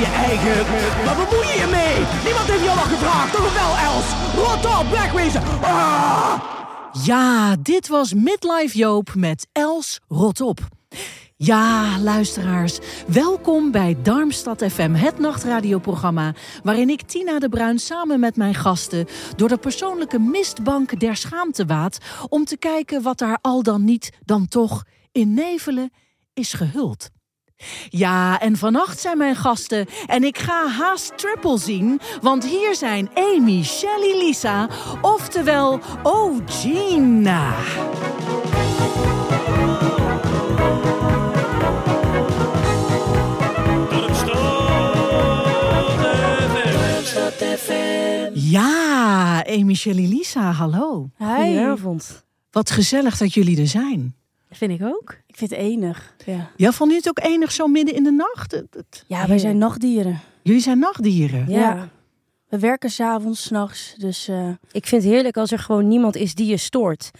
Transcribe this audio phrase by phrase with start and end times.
[0.00, 0.56] Je eigen.
[1.04, 1.96] Wat bemoei je je mee?
[2.24, 3.32] Niemand heeft jou nog gevraagd.
[3.32, 4.06] Toch wel, Els?
[4.34, 5.42] Rot op, wegwezen.
[5.62, 6.56] Ah!
[7.04, 10.60] Ja, dit was Midlife Joop met Els Rotop.
[11.36, 16.34] Ja, luisteraars, welkom bij Darmstad FM, het nachtradioprogramma...
[16.62, 19.06] waarin ik Tina de Bruin samen met mijn gasten...
[19.36, 21.98] door de persoonlijke mistbank der schaamte waad...
[22.28, 25.90] om te kijken wat daar al dan niet, dan toch in nevelen
[26.34, 27.10] is gehuld.
[27.88, 33.10] Ja, en vannacht zijn mijn gasten en ik ga haast triple zien, want hier zijn
[33.14, 34.68] Amy, Shelly, Lisa,
[35.02, 37.54] oftewel Ogina.
[48.34, 51.10] Ja, Amy, Shelly, Lisa, hallo.
[51.18, 52.24] Goedenavond.
[52.50, 54.17] Wat gezellig dat jullie er zijn.
[54.50, 55.16] Vind ik ook.
[55.26, 56.14] Ik vind het enig.
[56.26, 58.50] Ja, Ja, vond u het ook enig zo midden in de nacht?
[58.52, 60.20] Het- het- ja wij zijn nachtdieren.
[60.42, 61.48] Jullie zijn nachtdieren.
[61.48, 61.88] Ja.
[62.48, 63.94] We werken s'avonds, s'nachts.
[63.96, 67.10] Dus eh, Ik vind het heerlijk als er gewoon niemand is die je stoort.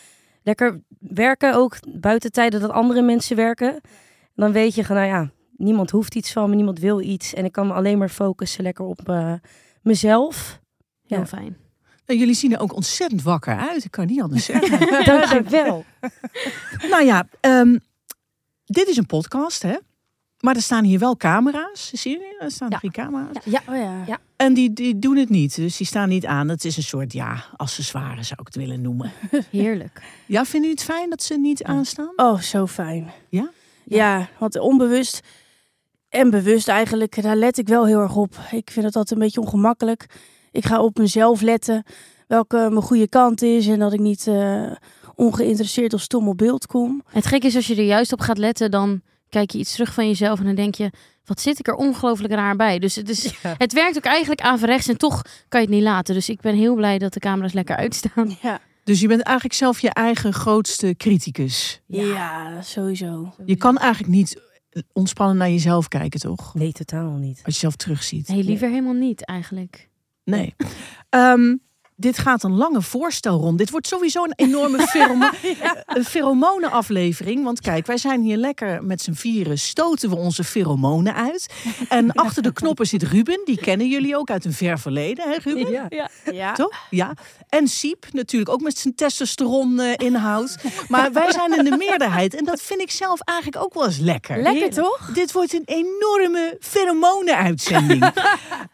[0.43, 3.81] Lekker werken, ook buiten tijden dat andere mensen werken.
[4.35, 7.35] Dan weet je, nou ja, niemand hoeft iets van me, niemand wil iets.
[7.35, 9.33] En ik kan me alleen maar focussen lekker op eh,
[9.83, 10.61] mezelf.
[11.07, 11.27] heel Ja.
[11.27, 11.57] fijn.
[12.09, 13.85] En jullie zien er ook ontzettend wakker uit.
[13.85, 15.05] Ik kan niet anders zeggen.
[15.05, 15.85] Dankjewel.
[16.91, 17.79] nou ja, ehm,
[18.65, 19.77] dit is een podcast, hè?
[20.41, 21.91] Maar er staan hier wel camera's.
[21.93, 22.37] Zie je?
[22.39, 22.79] Er staan Ja.
[22.79, 23.45] drie camera's.
[23.45, 24.05] Ja, oh ja.
[24.07, 24.19] Ja.
[24.37, 25.55] En die, die doen het niet.
[25.57, 26.49] Dus die staan niet aan.
[26.49, 29.13] Het is een soort, ja, accessoire zou ik het willen noemen.
[29.51, 30.03] Heerlijk.
[30.27, 32.13] Ja, vinden jullie het fijn dat ze niet aanstaan?
[32.17, 33.11] Oh, zo fijn.
[33.29, 33.51] Ja?
[33.85, 35.21] Ja, want onbewust
[36.09, 38.35] en bewust eigenlijk, daar let ik wel heel erg op.
[38.51, 40.07] Ik vind het altijd een beetje ongemakkelijk.
[40.53, 41.85] Ik ga op mezelf letten,
[42.27, 43.67] welke mijn goede kant is.
[43.67, 44.71] En dat ik niet eh,
[45.15, 47.03] ongeïnteresseerd of stom op beeld kom.
[47.11, 49.95] Het gek is als je er juist op gaat letten, dan kijk je iets terug
[49.95, 50.91] van jezelf en dan denk je,
[51.25, 52.79] wat zit ik er ongelooflijk raar bij.
[52.79, 56.15] Dus het, is, het werkt ook eigenlijk averechts en toch kan je het niet laten.
[56.15, 58.37] Dus ik ben heel blij dat de camera's lekker uitstaan.
[58.43, 61.81] Ja, Dus je bent eigenlijk zelf je eigen grootste criticus.
[61.87, 62.63] ja.
[62.63, 63.35] sowieso.
[63.45, 64.41] Je kan eigenlijk niet
[64.93, 66.55] ontspannen naar jezelf kijken, toch?
[66.55, 67.37] Nee, totaal niet.
[67.37, 68.29] Als je jezelf terugziet.
[68.29, 69.88] Nee, liever helemaal niet eigenlijk.
[70.29, 70.55] Nee.
[71.09, 71.57] Ehm,
[71.97, 73.59] dit gaat een lange voorstelrond.
[73.59, 75.33] Dit wordt sowieso een enorme ferome
[75.87, 77.45] een pheromonenaflevering.
[77.45, 79.59] Want kijk, wij zijn hier lekker met z'n vieren.
[79.59, 81.55] Stoten we onze pheromonen uit.
[81.89, 83.41] En achter de knoppen zit Ruben.
[83.45, 85.71] Die kennen jullie ook uit een ver verleden, hè Ruben?
[85.71, 86.09] Ja.
[86.33, 86.53] Ja.
[86.53, 86.87] Toch?
[86.91, 87.15] Ja.
[87.49, 90.57] En Siep natuurlijk ook met zijn testosteron eh, inhoud.
[90.89, 92.35] Maar wij zijn in de meerderheid.
[92.35, 94.43] En dat vind ik zelf eigenlijk ook wel eens lekker.
[94.43, 95.11] Lekker toch?
[95.15, 98.13] Dit wordt een enorme pheromonen-uitzending.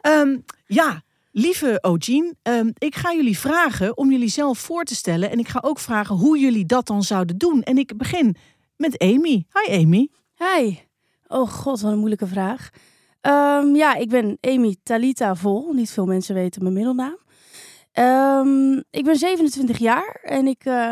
[0.01, 0.37] Ehm,
[0.67, 1.03] ja,
[1.37, 5.31] lieve Ogien, ehm, ik ga jullie vragen om jullie zelf voor te stellen.
[5.31, 7.63] En ik ga ook vragen hoe jullie dat dan zouden doen.
[7.63, 8.37] En ik begin
[8.77, 9.47] met Amy.
[9.53, 10.09] Hi Amy.
[10.37, 10.79] Hi.
[11.27, 12.71] Oh god, wat een moeilijke vraag.
[13.21, 15.73] Ehm, ja, ik ben Amy Talita Vol.
[15.73, 17.19] Niet veel mensen weten mijn middelnaam.
[17.93, 20.91] Ehm, ik ben 27 jaar en ik eh,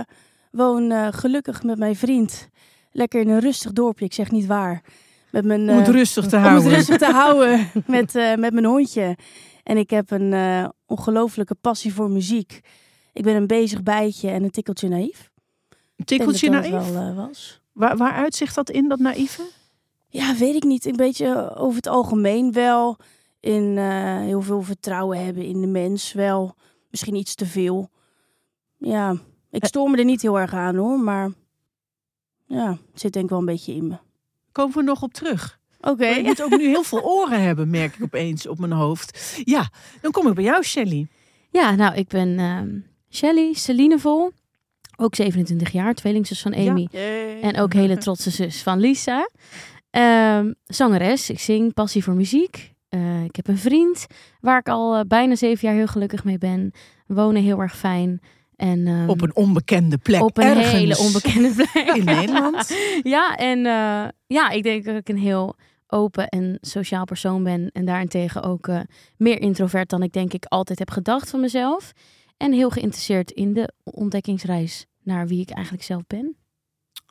[0.50, 2.48] woon eh, gelukkig met mijn vriend.
[2.92, 4.82] Lekker in een rustig dorpje, ik zeg niet waar.
[5.30, 6.64] Met mijn, Om het eh, rustig te om houden.
[6.64, 9.16] het rustig te houden met, met mijn hondje.
[9.62, 12.60] En ik heb een eh ongelofelijke passie voor muziek.
[13.12, 15.30] Ik ben een bezig bijtje en een tikkeltje naïef.
[15.96, 16.84] Een tikkeltje dat naïef.
[16.84, 17.60] dat wel, eh, was.
[17.72, 19.42] Waar, waar uitzicht dat in, dat naïeve?
[20.08, 20.84] Ja, weet ik niet.
[20.84, 22.96] Een beetje over het algemeen wel.
[23.40, 26.12] In eh, heel veel vertrouwen hebben in de mens.
[26.12, 26.54] Wel
[26.90, 27.90] misschien iets te veel.
[28.78, 29.16] Ja,
[29.50, 30.98] ik stoor me er niet heel erg aan hoor.
[30.98, 31.32] Maar
[32.46, 33.96] ja, het zit denk ik wel een beetje in me.
[34.52, 35.60] Komen we nog op terug.
[35.90, 36.06] Oké.
[36.06, 39.40] Je moet ook nu heel veel oren hebben, merk ik opeens op mijn hoofd.
[39.44, 39.70] Ja,
[40.00, 41.06] dan kom ik bij jou, Shelly.
[41.50, 42.68] Ja, nou, ik ben ehm
[43.10, 44.30] Shelly, Celine Vol.
[44.96, 46.88] Ook 27 jaar, tweelingzus van Amy.
[47.42, 49.28] En ook hele trotse zus van Lisa.
[49.90, 52.72] Ehm, zangeres, ik zing, passie voor muziek.
[52.88, 54.06] Eh, ik heb een vriend
[54.40, 56.72] waar ik al eh, bijna zeven jaar heel gelukkig mee ben.
[57.06, 58.20] We wonen heel erg fijn.
[58.56, 60.22] En, ehm, Op een onbekende plek.
[60.22, 61.94] op een ergens hele onbekende plek.
[61.96, 62.76] in Nederland.
[63.02, 65.56] Ja, en eh, ja, ik denk dat ik een heel
[65.92, 67.70] open en sociaal persoon ben.
[67.72, 68.80] En daarentegen ook eh,
[69.16, 71.92] meer introvert dan ik denk ik altijd heb gedacht van mezelf.
[72.36, 76.36] En heel geïnteresseerd in de ontdekkingsreis naar wie ik eigenlijk zelf ben.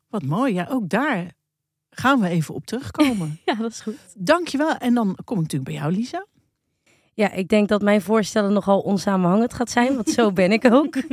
[0.10, 0.54] Wat mooi.
[0.54, 1.32] Ja, ook daar
[1.90, 3.40] gaan we even op terugkomen.
[3.46, 3.98] Ja, dat is goed.
[4.18, 4.76] Dankjewel.
[4.76, 6.26] En dan kom ik natuurlijk bij jou, Lisa.
[7.14, 10.96] Ja, ik denk dat mijn voorstellen nogal onsamenhangend gaat zijn, want zo ben ik ook.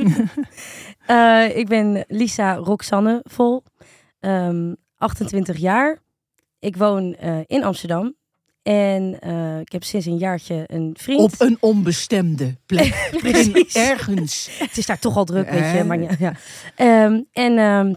[1.05, 3.63] Eh, ik ben Lisa Roxanne Vol,
[4.19, 5.99] um, 28 jaar.
[6.59, 8.15] Ik woon uh, in Amsterdam
[8.61, 11.19] en uh, ik heb sinds een jaartje een vriend.
[11.19, 13.09] Op een onbestemde plek.
[13.21, 13.75] Precies.
[13.75, 14.57] Ergens.
[14.59, 15.83] Het is daar toch al druk, weet je.
[15.83, 16.33] Maar, ja.
[17.05, 17.95] Um, en um,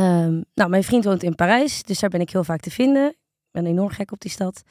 [0.00, 3.08] um, nou, mijn vriend woont in Parijs, dus daar ben ik heel vaak te vinden.
[3.08, 4.62] Ik ben enorm gek op die stad.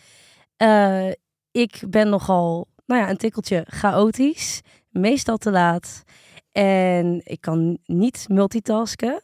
[0.57, 1.09] Uh,
[1.51, 4.61] ik ben nogal, nou ja, een tikkeltje chaotisch.
[4.89, 6.03] Meestal te laat.
[6.51, 9.21] En ik kan niet multitasken.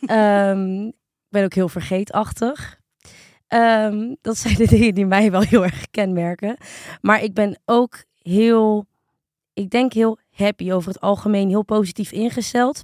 [0.00, 0.08] ik
[1.28, 2.79] ben ook heel vergeetachtig.
[3.54, 6.56] Um, dat zijn de dingen die mij wel heel erg kenmerken.
[7.00, 8.86] Maar ik ben ook heel,
[9.52, 12.82] ik denk heel happy over het algemeen, heel positief ingesteld.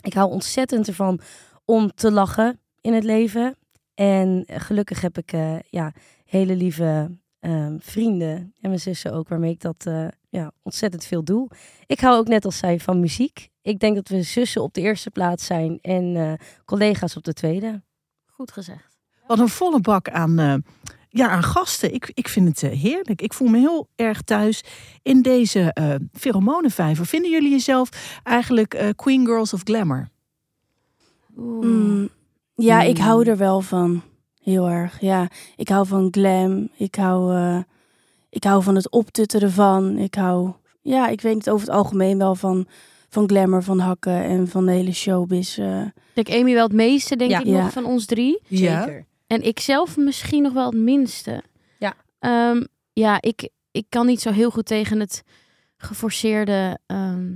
[0.00, 1.20] Ik hou ontzettend ervan
[1.64, 3.56] om te lachen in het leven.
[3.94, 5.92] En gelukkig heb ik uh, ja,
[6.24, 7.10] hele lieve
[7.40, 11.50] um, vrienden en mijn zussen ook, waarmee ik dat uh, ja, ontzettend veel doe.
[11.86, 13.48] Ik hou ook net als zij van muziek.
[13.62, 16.32] Ik denk dat we zussen op de eerste plaats zijn en uh,
[16.64, 17.82] collega's op de tweede.
[18.26, 18.95] Goed gezegd.
[19.26, 20.54] Wat een volle bak aan, uh,
[21.08, 21.94] ja, aan gasten.
[21.94, 23.22] Ik, ik vind het heerlijk.
[23.22, 24.64] Ik voel me heel erg thuis
[25.02, 27.06] in deze uh, pheromonenvijver.
[27.06, 30.08] Vinden jullie jezelf eigenlijk Queen Girls of Glamour?
[31.34, 32.08] Mm,
[32.54, 34.02] ja, ik hou er wel van.
[34.42, 35.28] Heel erg, ja.
[35.56, 36.68] Ik hou van glam.
[36.76, 37.58] Ik hou, uh,
[38.30, 39.98] ik hou van het optutteren van.
[39.98, 40.52] Ik hou,
[40.82, 42.66] ja, ik weet het over het algemeen wel van,
[43.08, 45.58] van glamour, van hakken en van de hele showbiz.
[45.58, 45.82] Uh.
[46.14, 47.40] Ik Amy wel het meeste, denk Ja.
[47.40, 47.62] ik, Ja.
[47.62, 48.40] nog van ons drie.
[48.46, 48.82] Ja.
[48.82, 49.04] Zeker.
[49.26, 51.42] En ik zelf misschien nog wel het minste.
[51.78, 51.94] Ja.
[52.18, 55.22] Ehm, ja, ik, ik kan niet zo heel goed tegen het
[55.76, 56.78] geforceerde...
[56.86, 57.32] ehm,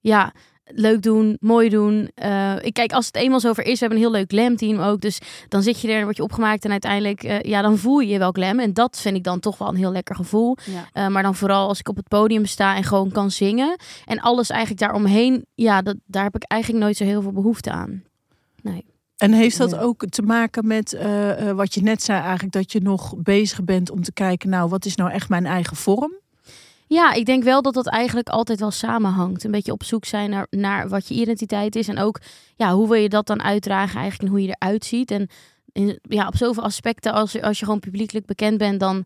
[0.00, 0.32] ja,
[0.64, 2.10] leuk doen, mooi doen.
[2.14, 4.80] Eh, ik kijk, als het eenmaal zover is, we hebben een heel leuk glam team
[4.80, 5.00] ook.
[5.00, 5.18] Dus
[5.48, 8.08] dan zit je er, dan word je opgemaakt en uiteindelijk, eh, ja, dan voel je
[8.08, 8.60] je wel glam.
[8.60, 10.56] En dat vind ik dan toch wel een heel lekker gevoel.
[10.64, 10.88] Ja.
[10.92, 13.78] Eh, maar dan vooral als ik op het podium sta en gewoon kan zingen.
[14.04, 17.70] En alles eigenlijk daaromheen, ja, dat, daar heb ik eigenlijk nooit zo heel veel behoefte
[17.70, 18.02] aan.
[19.16, 22.72] En heeft dat ook te maken met eh, eh, wat je net zei, eigenlijk dat
[22.72, 26.12] je nog bezig bent om te kijken, nou, wat is nou echt mijn eigen vorm?
[26.88, 29.44] Ja, ik denk wel dat dat eigenlijk altijd wel samenhangt.
[29.44, 31.88] Een beetje op zoek zijn naar, naar wat je identiteit is.
[31.88, 32.20] En ook,
[32.56, 35.10] ja, hoe wil je dat dan uitdragen eigenlijk en hoe je eruit ziet.
[35.10, 35.28] En
[35.72, 39.04] in, ja, op zoveel aspecten, als, als je gewoon publiekelijk bekend bent, dan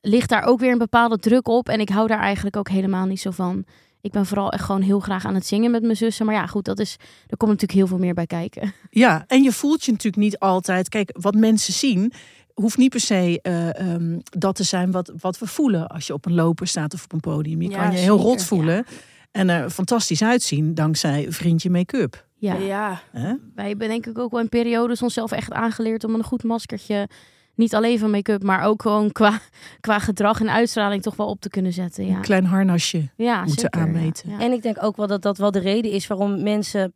[0.00, 1.68] ligt daar ook weer een bepaalde druk op.
[1.68, 3.64] En ik hou daar eigenlijk ook helemaal niet zo van.
[4.02, 6.26] Ik ben vooral echt gewoon heel graag aan het zingen met mijn zussen.
[6.26, 6.96] Maar ja, goed, dat is,
[7.26, 8.72] er komt natuurlijk heel veel meer bij kijken.
[8.90, 10.88] Ja, en je voelt je natuurlijk niet altijd.
[10.88, 12.12] Kijk, wat mensen zien,
[12.54, 16.12] hoeft niet per se eh, ehm, dat te zijn wat, wat we voelen als je
[16.12, 17.62] op een loper staat of op een podium.
[17.62, 18.84] Je Ja, kan je heel zeker, rot voelen
[19.30, 22.26] en er fantastisch uitzien dankzij vriendje make-up.
[22.34, 23.02] Ja, ja.
[23.54, 27.08] Wij hebben denk ik ook wel in periodes onszelf echt aangeleerd om een goed maskertje...
[27.54, 29.40] Niet alleen van make-up, maar ook gewoon qua,
[29.80, 32.06] qua gedrag en uitstraling toch wel op te kunnen zetten.
[32.06, 33.08] Ja, Een klein harnasje.
[33.16, 34.30] ja moeten zeker, aanmeten.
[34.30, 34.40] Ja.
[34.40, 36.92] En ik denk ook wel dat dat wel de reden is waarom mensen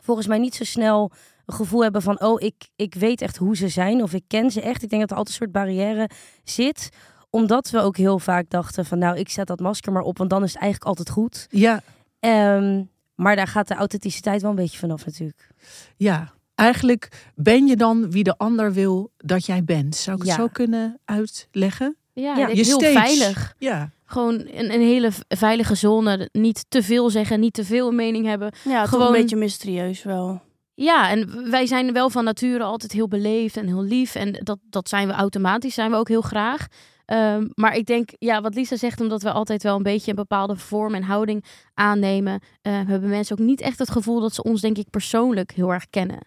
[0.00, 1.12] volgens mij niet zo snel
[1.46, 4.50] een gevoel hebben van, oh, ik, ik weet echt hoe ze zijn of ik ken
[4.50, 4.82] ze echt.
[4.82, 6.08] Ik denk dat er altijd een soort barrière
[6.44, 6.88] zit
[7.30, 10.30] omdat we ook heel vaak dachten van, nou, ik zet dat masker maar op, want
[10.30, 11.46] dan is het eigenlijk altijd goed.
[11.50, 11.82] Ja,
[12.20, 12.82] Ehm,
[13.14, 15.48] maar daar gaat de authenticiteit wel een beetje vanaf natuurlijk.
[15.96, 16.32] ja.
[16.54, 19.94] Eigenlijk ben je dan wie de ander wil dat jij bent.
[19.96, 21.96] Zou ik het zo kunnen uitleggen?
[22.12, 22.92] Ja, Ja, je heel steeds.
[23.00, 23.54] veilig.
[23.58, 26.28] Ja, Gewoon een, een hele veilige zone.
[26.32, 28.52] Niet te veel zeggen, niet te veel een mening hebben.
[28.64, 30.42] Ja, Gewoon- een beetje mysterieus wel.
[30.74, 34.14] Ja, en wij zijn wel van nature altijd heel beleefd en heel lief.
[34.14, 36.66] En dat, dat zijn we automatisch, zijn we ook heel graag.
[37.04, 40.16] Ehm, maar ik denk, ja, wat Lisa zegt, omdat we altijd wel een beetje een
[40.16, 41.44] bepaalde vorm en houding
[41.74, 45.52] aannemen, eh, hebben mensen ook niet echt het gevoel dat ze ons, denk ik, persoonlijk
[45.52, 46.18] heel erg kennen.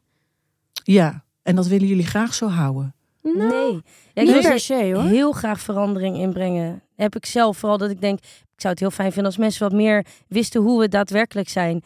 [0.93, 1.25] Ja.
[1.41, 2.95] En dat willen jullie graag zo houden.
[3.21, 3.81] Nou, Nee.
[4.13, 5.03] Ja, ik wil per er se hoor.
[5.03, 6.81] heel graag verandering inbrengen.
[6.95, 9.69] Heb ik zelf vooral dat ik denk, ik zou het heel fijn vinden als mensen
[9.69, 11.83] wat meer wisten hoe we daadwerkelijk zijn.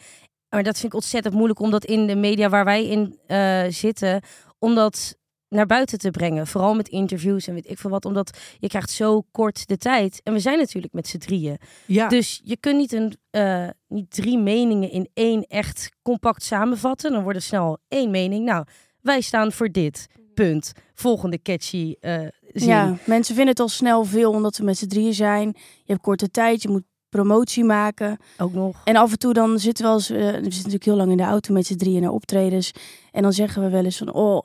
[0.48, 3.62] Maar dat vind ik ontzettend moeilijk om dat in de media waar wij in eh,
[3.68, 4.22] zitten,
[4.58, 5.16] om dat
[5.48, 6.46] naar buiten te brengen.
[6.46, 8.04] Vooral met interviews en weet ik veel wat.
[8.04, 10.20] Omdat je krijgt zo kort de tijd.
[10.22, 11.58] En we zijn natuurlijk met z'n drieën.
[11.86, 17.12] Ja, Dus je kunt niet, een, eh, niet drie meningen in één echt compact samenvatten.
[17.12, 18.44] Dan wordt het snel één mening.
[18.44, 18.64] Nou,
[19.02, 20.06] wij staan voor dit.
[20.34, 20.72] Punt.
[20.94, 22.20] Volgende catchy eh
[22.52, 22.68] zin.
[22.68, 25.48] Ja, mensen vinden het al snel veel omdat we met z'n drieën zijn.
[25.56, 28.18] Je hebt korte tijd, je moet promotie maken.
[28.38, 28.80] Ook nog.
[28.84, 31.22] En af en toe dan zitten we als we zitten natuurlijk heel lang in de
[31.22, 32.70] auto met z'n drieën naar optredens.
[33.10, 34.42] En dan zeggen we wel eens van, oh,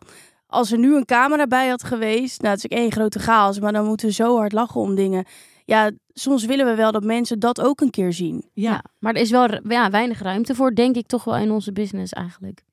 [0.47, 3.59] als er nu een camera bij had geweest, nou het is ook één grote chaos,
[3.59, 5.25] maar dan moeten we zo hard lachen om dingen.
[5.65, 8.49] ja, soms willen we wel dat mensen dat ook een keer zien.
[8.53, 11.71] Ja, maar er is wel ja, weinig ruimte voor, denk ik toch wel in onze
[11.71, 12.63] business eigenlijk.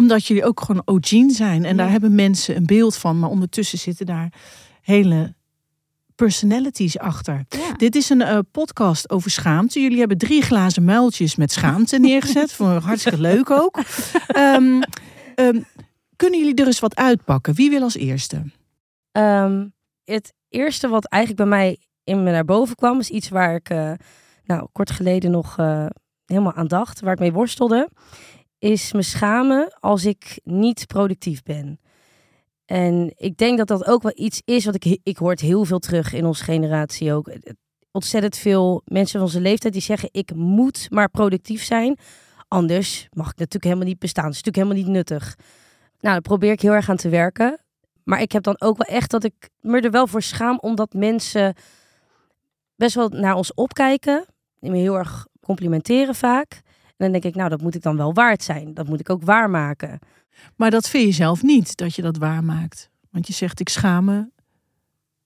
[0.00, 1.64] Omdat jullie ook gewoon OG zijn.
[1.64, 1.82] En Ja.
[1.82, 3.18] daar hebben mensen een beeld van.
[3.18, 4.32] Maar ondertussen zitten daar
[4.82, 5.34] hele
[6.14, 7.44] personalities achter.
[7.48, 7.72] Ja.
[7.76, 9.80] Dit is een eh, podcast over schaamte.
[9.80, 12.52] Jullie hebben drie glazen muiltjes met schaamte neergezet.
[12.52, 13.78] Vond ik hartstikke leuk ook.
[14.26, 14.82] Ehm,
[15.34, 15.60] ehm,
[16.16, 17.54] kunnen jullie er eens wat uitpakken?
[17.54, 18.42] Wie wil als eerste?
[19.12, 19.66] Ehm,
[20.04, 23.68] het eerste wat eigenlijk bij mij in me naar boven kwam, is iets waar ik
[23.70, 23.92] eh,
[24.44, 25.86] nou, kort geleden nog eh,
[26.24, 27.88] helemaal aan dacht, waar ik mee worstelde,
[28.60, 31.80] is me schamen als ik niet productief ben.
[32.64, 35.78] En ik denk dat dat ook wel iets is wat ik, ik hoor heel veel
[35.78, 37.32] terug in onze generatie ook.
[37.92, 41.98] Ontzettend veel mensen van onze leeftijd die zeggen ik moet maar productief zijn.
[42.48, 44.24] Anders mag ik natuurlijk helemaal niet bestaan.
[44.24, 45.36] Dat is natuurlijk helemaal niet nuttig.
[46.00, 47.60] Nou, daar probeer ik heel erg aan te werken.
[48.04, 50.92] Maar ik heb dan ook wel echt dat ik me er wel voor schaam, omdat
[50.92, 51.54] mensen
[52.76, 54.24] best wel naar ons opkijken.
[54.60, 56.60] Die me heel erg complimenteren vaak.
[57.00, 58.74] En dan denk ik, nou, dat moet ik dan wel waard zijn.
[58.74, 59.98] Dat moet ik ook waarmaken.
[60.56, 62.90] Maar dat vind je zelf niet, dat je dat waarmaakt.
[63.10, 64.28] Want je zegt, ik schaam me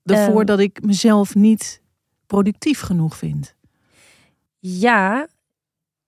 [0.05, 0.47] ervoor Ehm.
[0.47, 1.83] dat ik mezelf niet
[2.27, 3.55] productief genoeg vind.
[4.59, 5.29] Ja,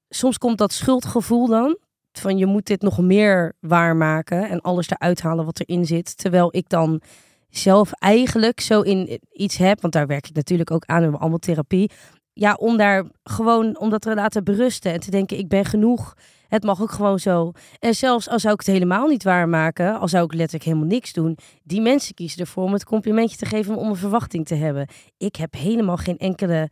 [0.08, 1.78] soms komt dat schuldgevoel dan.
[2.12, 6.18] Van je moet dit nog meer waarmaken en alles eruit halen wat erin zit.
[6.18, 7.00] Terwijl ik dan
[7.49, 11.20] zelf eigenlijk zo in iets heb, want daar werk ik natuurlijk ook aan, we hebben
[11.20, 11.90] allemaal therapie.
[12.38, 16.14] Ja, om daar gewoon, om dat te laten berusten en te denken, ik ben genoeg.
[16.49, 17.52] Het mag ook gewoon zo.
[17.78, 21.12] En zelfs al zou ik het helemaal niet waarmaken, al zou ik letterlijk helemaal niks
[21.12, 24.88] doen, die mensen kiezen ervoor om het complimentje te geven om een verwachting te hebben.
[25.16, 26.71] Ik heb helemaal geen enkele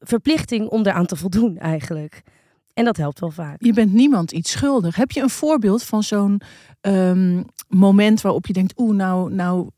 [0.00, 2.22] verplichting om eraan te voldoen eigenlijk.
[2.74, 3.62] En dat helpt wel vaak.
[3.62, 4.96] Je bent niemand iets schuldig.
[4.96, 6.40] Heb je een voorbeeld van zo'n
[6.80, 9.68] ehm, moment waarop je denkt, oeh, nou, nou,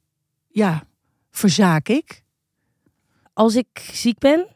[0.49, 0.83] ja,
[1.31, 2.23] verzaak ik?
[3.33, 4.47] Als ik ziek ben,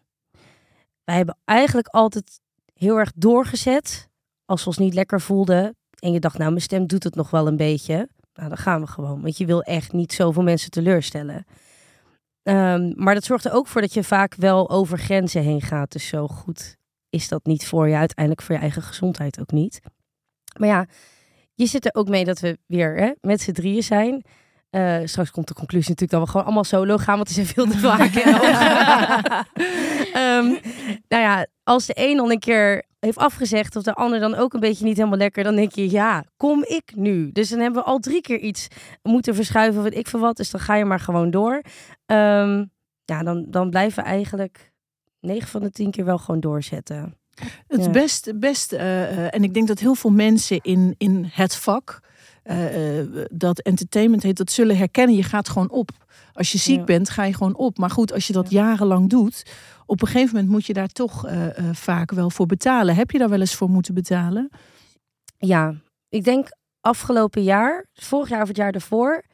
[1.04, 2.40] wij hebben eigenlijk altijd
[2.74, 4.08] heel erg doorgezet.
[4.44, 7.30] Als we ons niet lekker voelden en je dacht, nou, mijn stem doet het nog
[7.30, 8.08] wel een beetje.
[8.34, 9.22] Nou, dan gaan we gewoon.
[9.22, 11.44] Want je wil echt niet zoveel mensen teleurstellen.
[12.42, 15.92] Ehm, maar dat zorgt er ook voor dat je vaak wel over grenzen heen gaat.
[15.92, 16.76] Dus zo goed
[17.08, 17.96] is dat niet voor je.
[17.96, 19.80] Uiteindelijk voor je eigen gezondheid ook niet.
[20.58, 20.86] Maar ja,
[21.54, 24.24] je zit er ook mee dat we weer hè, met z'n drieën zijn.
[24.74, 27.46] Eh, straks komt de conclusie natuurlijk dat we gewoon allemaal solo gaan, want er zijn
[27.46, 28.14] veel te vaak.
[30.12, 30.46] Ehm,
[31.08, 34.54] nou ja, als de een dan een keer heeft afgezegd of de ander dan ook
[34.54, 37.32] een beetje niet helemaal lekker, dan denk je, ja, kom ik nu?
[37.32, 38.68] Dus dan hebben we al drie keer iets
[39.02, 41.62] moeten verschuiven, wat ik voor wat, dus dan ga je maar gewoon door.
[42.06, 42.64] Ehm,
[43.04, 44.72] ja, dan, dan blijven we eigenlijk
[45.20, 47.16] 9 van de 10 keer wel gewoon doorzetten.
[47.68, 47.90] Het Ja.
[47.90, 52.00] best, best eh, eh, en ik denk dat heel veel mensen in, in het vak,
[52.44, 55.16] eh, eh, dat entertainment heet, dat zullen herkennen.
[55.16, 55.90] Je gaat gewoon op.
[56.32, 56.84] Als je ziek Ja.
[56.84, 57.78] bent, ga je gewoon op.
[57.78, 59.52] Maar goed, als je dat jarenlang doet,
[59.86, 62.94] op een gegeven moment moet je daar toch eh, vaak wel voor betalen.
[62.94, 64.50] Heb je daar wel eens voor moeten betalen?
[65.38, 65.74] Ja,
[66.08, 66.48] ik denk
[66.80, 69.24] afgelopen jaar, vorig jaar of het jaar daarvoor,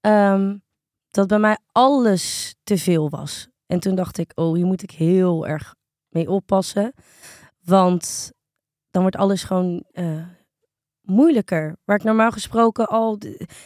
[0.00, 0.56] ehm,
[1.10, 3.48] dat bij mij alles te veel was.
[3.66, 5.74] En toen dacht ik, oh, hier moet ik heel erg
[6.08, 6.92] mee oppassen.
[7.60, 8.32] Want
[8.90, 9.84] dan wordt alles gewoon
[11.04, 11.76] moeilijker.
[11.84, 13.18] Waar ik normaal gesproken al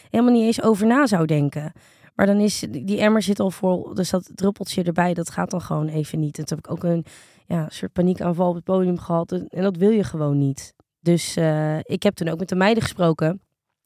[0.09, 1.71] helemaal niet eens over na zou denken.
[2.15, 5.61] Maar dan is die emmer zit al vol, dus dat druppeltje erbij, dat gaat dan
[5.61, 6.37] gewoon even niet.
[6.37, 7.05] En toen heb ik ook een
[7.45, 9.31] ja, soort paniekaanval op het podium gehad.
[9.31, 10.73] En, dat wil je gewoon niet.
[10.99, 13.41] Dus eh, ik heb toen ook met de meiden gesproken.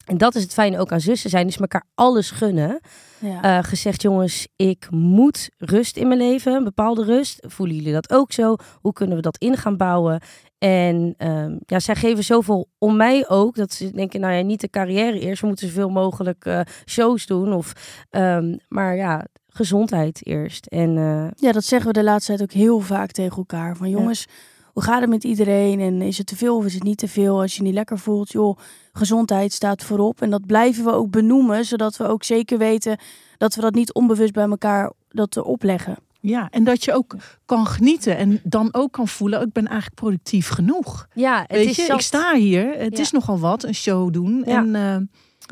[0.05, 1.45] En dat is het fijne ook aan zussen zijn.
[1.45, 2.79] Dus elkaar alles gunnen.
[3.19, 3.41] Ja.
[3.41, 6.53] Eh, gezegd, jongens, ik moet rust in mijn leven.
[6.53, 7.45] Een bepaalde rust.
[7.47, 8.55] Voelen jullie dat ook zo?
[8.81, 10.21] Hoe kunnen we dat in gaan bouwen?
[10.63, 13.55] En ehm, ja, zij geven zoveel om mij ook.
[13.55, 15.41] Dat ze denken, nou ja, niet de carrière eerst.
[15.41, 17.53] We moeten zoveel mogelijk eh, shows doen.
[17.53, 17.73] Of,
[18.09, 20.65] ehm, maar ja, gezondheid eerst.
[20.65, 23.77] En eh, Ja, dat zeggen we de laatste tijd ook heel vaak tegen elkaar.
[23.77, 24.27] Van jongens,
[24.73, 25.79] hoe gaat het met iedereen?
[25.79, 27.41] En is het te veel of is het niet te veel?
[27.41, 28.57] Als je je niet lekker voelt, joh,
[28.93, 30.21] gezondheid staat voorop.
[30.21, 32.97] En dat blijven we ook benoemen, zodat we ook zeker weten
[33.37, 35.97] dat we dat niet onbewust bij elkaar dat te opleggen.
[36.25, 37.15] Ja, en dat je ook
[37.45, 41.07] kan genieten en dan ook kan voelen, ik ben eigenlijk productief genoeg.
[41.13, 43.03] ja, het Weet is je, ik sta hier, het Ja.
[43.03, 44.43] is nogal wat, een show doen.
[44.45, 44.57] Ja.
[44.57, 44.97] En eh,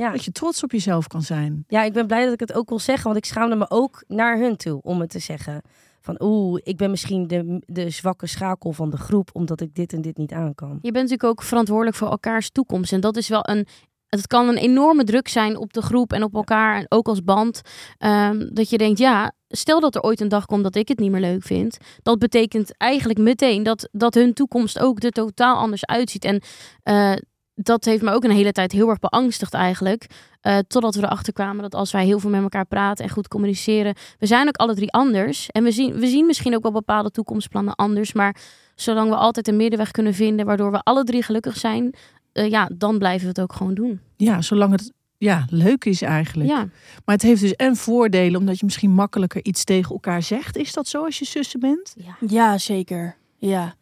[0.06, 0.12] ja.
[0.12, 1.64] dat je trots op jezelf kan zijn.
[1.68, 4.04] Ja, ik ben blij dat ik het ook wil zeggen, want ik schaamde me ook
[4.08, 5.62] naar hun toe om het te zeggen.
[6.02, 9.94] Van oeh, ik ben misschien de, de zwakke schakel van de groep, omdat ik dit
[9.94, 10.70] en dit niet aan kan.
[10.70, 12.94] Je bent natuurlijk ook verantwoordelijk voor elkaars toekomst.
[12.94, 13.68] En dat is wel een.
[14.16, 16.78] Het kan een enorme druk zijn op de groep en op elkaar.
[16.78, 17.62] En ook als band.
[17.98, 21.00] ehm, dat je denkt, ja, stel dat er ooit een dag komt dat ik het
[21.00, 21.78] niet meer leuk vind.
[22.04, 26.26] Dat betekent eigenlijk meteen dat, dat hun toekomst ook er totaal anders uitziet.
[26.26, 26.42] En
[26.84, 27.14] eh,
[27.56, 30.06] dat heeft me ook een hele tijd heel erg beangstigd eigenlijk.
[30.42, 33.28] Uh, totdat we erachter kwamen dat als wij heel veel met elkaar praten en goed
[33.28, 35.48] communiceren, we zijn ook alle drie anders.
[35.48, 38.14] En we zien, we zien misschien ook wel bepaalde toekomstplannen anders.
[38.14, 38.36] Maar
[38.76, 41.96] zolang we altijd een middenweg kunnen vinden, waardoor we alle drie gelukkig zijn,
[42.34, 44.00] uh, ja, dan blijven we het ook gewoon doen.
[44.18, 46.50] Ja, zolang het ja, leuk is eigenlijk.
[46.50, 46.58] Ja.
[47.06, 50.58] Maar het heeft dus en voordelen, omdat je misschien makkelijker iets tegen elkaar zegt.
[50.58, 51.94] Is dat zo als je zussen bent?
[51.96, 53.16] Ja, ja zeker.
[53.38, 53.76] Ja.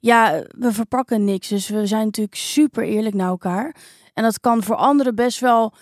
[0.00, 1.48] ja, we verpakken niks.
[1.48, 3.74] Dus we zijn natuurlijk super eerlijk naar elkaar.
[4.14, 5.72] En dat kan voor anderen best wel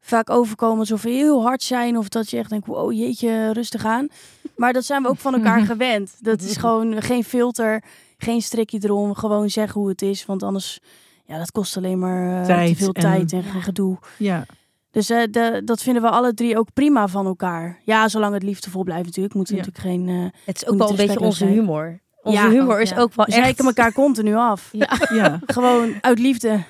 [0.00, 1.98] vaak overkomen alsof we heel hard zijn.
[1.98, 4.08] Of dat je echt denkt, wow jeetje, rustig aan.
[4.56, 6.16] Maar dat zijn we ook van elkaar gewend.
[6.20, 7.84] Dat is gewoon geen filter,
[8.18, 9.14] geen strikje erom.
[9.14, 10.80] Gewoon zeggen hoe het is, want anders
[11.26, 13.98] ja, dat kost alleen maar uh, te veel tijd en, en gedoe.
[14.18, 14.46] Ja.
[14.90, 17.80] Dus uh, de, dat vinden we alle drie ook prima van elkaar.
[17.84, 19.34] Ja, zolang het liefdevol blijft natuurlijk.
[19.34, 19.56] Moet ja.
[19.56, 20.08] natuurlijk geen...
[20.08, 22.00] Uh, het is ook wel een beetje onze humor.
[22.22, 23.60] Onze ja, humor is ook wel we echt...
[23.60, 24.68] elkaar continu af.
[24.72, 24.98] Ja.
[25.14, 25.40] ja.
[25.46, 26.62] Gewoon uit liefde.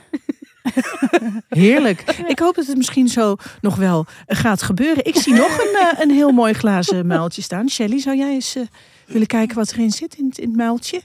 [1.49, 2.01] Heerlijk.
[2.27, 5.05] Ik hoop dat het misschien zo nog wel gaat gebeuren.
[5.05, 7.69] Ik zie nog een, een heel mooi glazen muiltje staan.
[7.69, 8.57] Shelly, zou jij eens
[9.07, 11.01] willen kijken wat erin zit in, in het muiltje?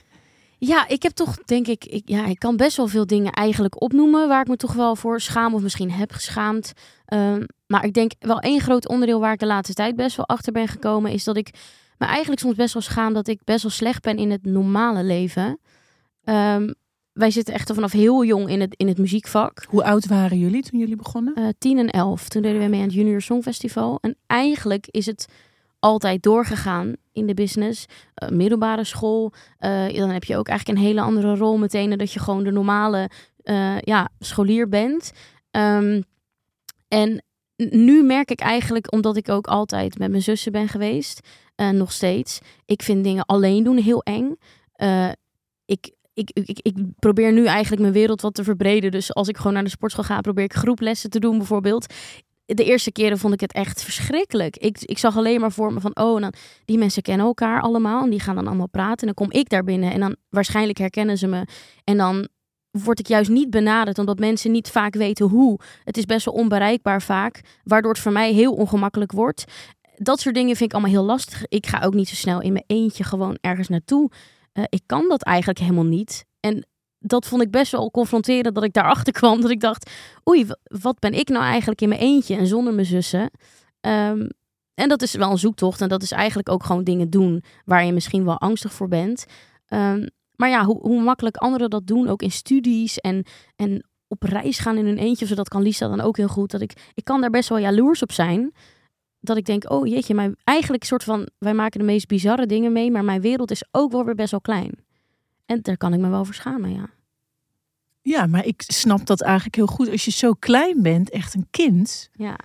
[0.64, 3.82] Ja, ik heb toch, denk ik, ik, ja, ik kan best wel veel dingen eigenlijk
[3.82, 6.72] opnoemen waar ik me toch wel voor schaam of misschien heb geschaamd.
[7.12, 10.26] Um, maar ik denk wel één groot onderdeel waar ik de laatste tijd best wel
[10.26, 11.50] achter ben gekomen, is dat ik
[11.98, 15.04] me eigenlijk soms best wel schaam dat ik best wel slecht ben in het normale
[15.04, 15.58] leven.
[16.24, 16.74] Um,
[17.12, 19.64] wij zitten echt vanaf heel jong in het, in het muziekvak.
[19.68, 21.34] Hoe oud waren jullie toen jullie begonnen?
[21.38, 22.28] Uh, tien en elf.
[22.28, 23.98] Toen deden we mee aan het Junior Songfestival.
[24.00, 25.26] En eigenlijk is het
[25.82, 27.86] altijd doorgegaan in de business.
[28.22, 29.32] Uh, middelbare school.
[29.60, 31.98] Uh, dan heb je ook eigenlijk een hele andere rol meteen.
[31.98, 33.10] Dat je gewoon de normale
[33.44, 35.12] uh, ja, scholier bent.
[35.50, 36.02] Um,
[36.88, 37.24] en
[37.56, 41.28] nu merk ik eigenlijk, omdat ik ook altijd met mijn zussen ben geweest.
[41.56, 42.40] nog steeds.
[42.64, 44.36] Ik vind dingen alleen doen heel eng.
[45.64, 48.90] ik ik, ik, ik, probeer nu eigenlijk mijn wereld wat te verbreden.
[48.90, 51.86] Dus als ik gewoon naar de sportschool ga, probeer ik groeplessen te doen bijvoorbeeld
[52.44, 54.56] de eerste keren vond ik het echt verschrikkelijk.
[54.56, 56.26] Ik, ik zag alleen maar voor me van, oh,
[56.64, 58.02] die mensen kennen elkaar allemaal.
[58.02, 59.08] En die gaan dan allemaal praten.
[59.08, 59.92] En dan kom ik daar binnen.
[59.92, 61.46] En dan waarschijnlijk herkennen ze me.
[61.84, 62.28] En dan
[62.70, 65.58] word ik juist niet benaderd, omdat mensen niet vaak weten hoe.
[65.84, 69.44] Het is best wel onbereikbaar vaak, waardoor het voor mij heel ongemakkelijk wordt.
[69.96, 71.46] Dat soort dingen vind ik allemaal heel lastig.
[71.46, 74.10] Ik ga ook niet zo snel in mijn eentje gewoon ergens naartoe.
[74.52, 76.24] Uh, ik kan dat eigenlijk helemaal niet.
[76.40, 76.66] En
[77.02, 79.40] dat vond ik best wel confronterend dat ik daarachter kwam.
[79.40, 79.90] Dat ik dacht,
[80.28, 83.30] oei, wat ben ik nou eigenlijk in mijn eentje en zonder mijn zussen?
[83.80, 84.28] Um,
[84.74, 85.80] en dat is wel een zoektocht.
[85.80, 89.24] En dat is eigenlijk ook gewoon dingen doen waar je misschien wel angstig voor bent.
[89.68, 93.24] Um, maar ja, hoe, hoe makkelijk anderen dat doen, ook in studies en,
[93.56, 95.26] en op reis gaan in hun eentje.
[95.26, 96.50] Zodat kan Lisa dan ook heel goed.
[96.50, 98.52] Dat ik, ik kan daar best wel jaloers op zijn.
[99.20, 102.72] Dat ik denk, oh jeetje, maar eigenlijk soort van, wij maken de meest bizarre dingen
[102.72, 102.90] mee.
[102.90, 104.72] Maar mijn wereld is ook wel weer best wel klein.
[105.46, 106.90] En daar kan ik me wel voor schamen, ja.
[108.02, 109.90] Ja, maar ik snap dat eigenlijk heel goed.
[109.90, 112.10] Als je zo klein bent, echt een kind.
[112.12, 112.36] Ja.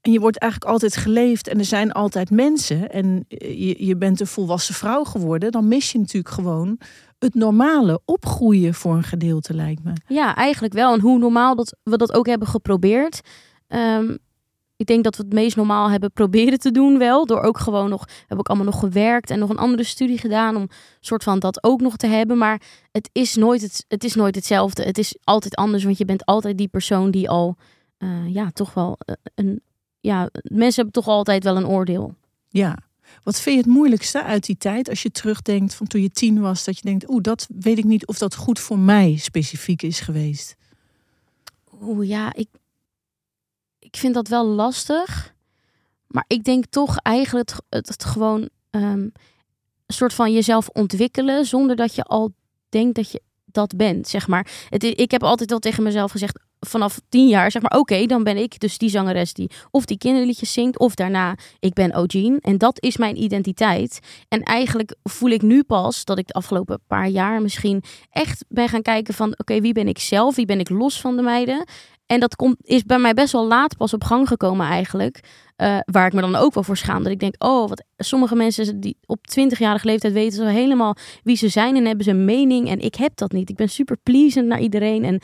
[0.00, 2.90] En je wordt eigenlijk altijd geleefd en er zijn altijd mensen.
[2.90, 5.52] En je, je bent een volwassen vrouw geworden.
[5.52, 6.78] Dan mis je natuurlijk gewoon
[7.18, 9.92] het normale opgroeien voor een gedeelte, lijkt me.
[10.06, 10.94] Ja, eigenlijk wel.
[10.94, 13.20] En hoe normaal dat we dat ook hebben geprobeerd.
[13.68, 14.18] Um,
[14.80, 17.26] ik denk dat we het meest normaal hebben proberen te doen wel.
[17.26, 20.56] Door ook gewoon nog, heb ik allemaal nog gewerkt en nog een andere studie gedaan
[20.56, 20.68] om
[21.00, 22.38] soort van dat ook nog te hebben.
[22.38, 22.62] Maar
[22.92, 24.82] het is nooit, het, het is nooit hetzelfde.
[24.82, 27.56] Het is altijd anders, want je bent altijd die persoon die al,
[27.98, 29.60] uh, ja, toch wel uh, een,
[30.00, 32.14] ja, mensen hebben toch altijd wel een oordeel.
[32.48, 32.78] Ja.
[33.22, 36.40] Wat vind je het moeilijkste uit die tijd als je terugdenkt van toen je tien
[36.40, 39.82] was, dat je denkt, oeh, dat weet ik niet of dat goed voor mij specifiek
[39.82, 40.56] is geweest?
[41.82, 42.48] Oeh ja, ik,
[43.90, 45.34] ik vind dat wel lastig.
[46.06, 49.12] Maar ik denk toch eigenlijk het, het, gewoon um,
[49.86, 52.32] een soort van jezelf ontwikkelen zonder dat je al
[52.68, 54.66] denkt dat je dat bent, zeg maar.
[54.68, 58.24] Het, ik heb altijd wel tegen mezelf gezegd, vanaf tien jaar, zeg maar, oké, dan
[58.24, 62.38] ben ik dus die zangeres die of die kinderliedjes zingt, of daarna, ik ben O'Gene.
[62.40, 64.00] En dat is mijn identiteit.
[64.28, 68.68] En eigenlijk voel ik nu pas dat ik de afgelopen paar jaar misschien echt ben
[68.68, 70.36] gaan kijken van, oké, wie ben ik zelf?
[70.36, 71.64] Wie ben ik los van de meiden?
[72.10, 75.20] En dat komt, is bij mij best wel laat pas op gang gekomen eigenlijk.
[75.56, 77.02] Uh, waar ik me dan ook wel voor schaam.
[77.02, 81.36] Dat ik denk, oh, wat sommige mensen die op 20-jarige leeftijd weten zo helemaal wie
[81.36, 82.68] ze zijn en hebben ze een mening.
[82.68, 83.50] En ik heb dat niet.
[83.50, 85.04] Ik ben super pleasend naar iedereen.
[85.04, 85.20] En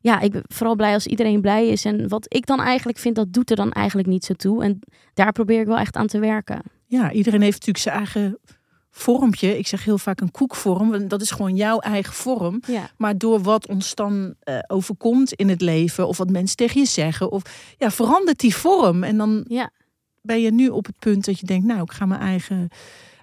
[0.00, 1.84] ja, ik ben vooral blij als iedereen blij is.
[1.84, 4.62] En wat ik dan eigenlijk vind, dat doet er dan eigenlijk niet zo toe.
[4.64, 4.78] En
[5.14, 6.62] daar probeer ik wel echt aan te werken.
[6.86, 8.38] Ja, iedereen heeft natuurlijk zijn eigen
[8.90, 9.58] vormpje.
[9.58, 11.08] Ik zeg heel vaak een koekvorm.
[11.08, 12.62] Dat is gewoon jouw eigen vorm.
[12.66, 12.90] Ja.
[12.96, 16.86] Maar door wat ons dan uh, overkomt in het leven, of wat mensen tegen je
[16.86, 17.42] zeggen, of
[17.78, 19.02] ja, verandert die vorm.
[19.02, 19.70] En dan ja.
[20.20, 22.68] ben je nu op het punt dat je denkt, nou, ik ga mijn eigen,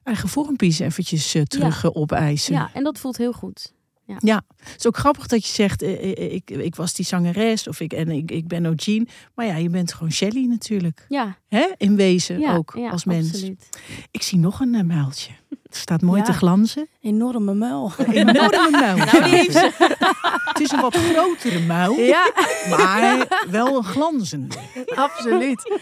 [0.03, 1.89] eigen vormpjes eventjes uh, terug ja.
[1.93, 2.53] opeisen.
[2.53, 3.75] Ja, en dat voelt heel goed.
[4.19, 7.67] Ja, het is ook grappig dat je zegt, eh, eh, ik, ik was die zangeres
[7.67, 9.07] of ik, en ik, ik ben Jean.
[9.35, 11.05] Maar ja, je bent gewoon Shelly natuurlijk.
[11.07, 11.37] Ja.
[11.47, 11.65] Hè?
[11.77, 13.33] In wezen Ja, ook, ja, als mens.
[13.33, 13.69] absoluut.
[14.11, 15.31] Ik zie nog een eh, muiltje.
[15.63, 16.25] Het staat mooi Ja.
[16.25, 16.87] te glanzen.
[17.01, 17.91] Enorme muil.
[17.97, 18.95] Een enorme muil.
[18.97, 19.71] Nou, die heeft ze.
[20.53, 22.31] Het is een wat grotere muil, Ja,
[22.69, 24.55] maar wel een glanzende.
[24.95, 25.79] absoluut.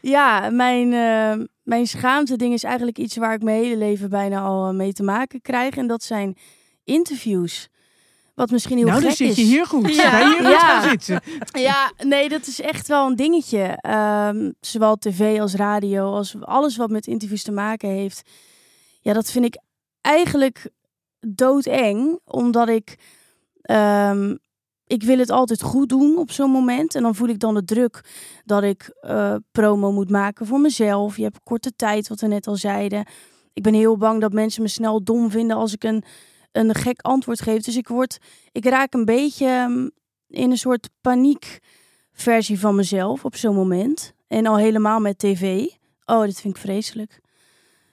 [0.00, 4.40] Ja, mijn, eh, mijn schaamte ding is eigenlijk iets waar ik mijn hele leven bijna
[4.40, 5.76] al eh, mee te maken krijg.
[5.76, 6.36] En dat zijn
[6.84, 7.68] interviews.
[8.34, 9.36] Wat misschien heel nou, dan gek zit is.
[9.36, 9.94] je hier goed.
[9.94, 10.10] Ja.
[10.10, 10.80] Ga je hier goed Ja.
[10.80, 11.20] gaan zitten.
[11.60, 13.62] Ja, nee, dat is echt wel een dingetje.
[13.80, 18.30] Ehm, zowel tv als radio, als alles wat met interviews te maken heeft.
[19.00, 19.60] Ja, dat vind ik
[20.00, 20.68] eigenlijk
[21.20, 22.98] doodeng, omdat ik...
[23.62, 24.36] ehm,
[24.86, 26.94] ik wil het altijd goed doen op zo'n moment.
[26.94, 28.04] En dan voel ik dan de druk
[28.44, 31.16] dat ik eh, promo moet maken voor mezelf.
[31.16, 33.06] Je hebt korte tijd, wat we net al zeiden.
[33.52, 36.04] Ik ben heel bang dat mensen me snel dom vinden als ik een,
[36.52, 37.62] een gek antwoord geef.
[37.62, 38.18] Dus ik, word,
[38.52, 39.88] ik raak een beetje ehm,
[40.28, 44.12] in een soort paniekversie van mezelf op zo'n moment.
[44.26, 45.66] En al helemaal met tv.
[46.04, 47.20] Oh, dit vind ik vreselijk.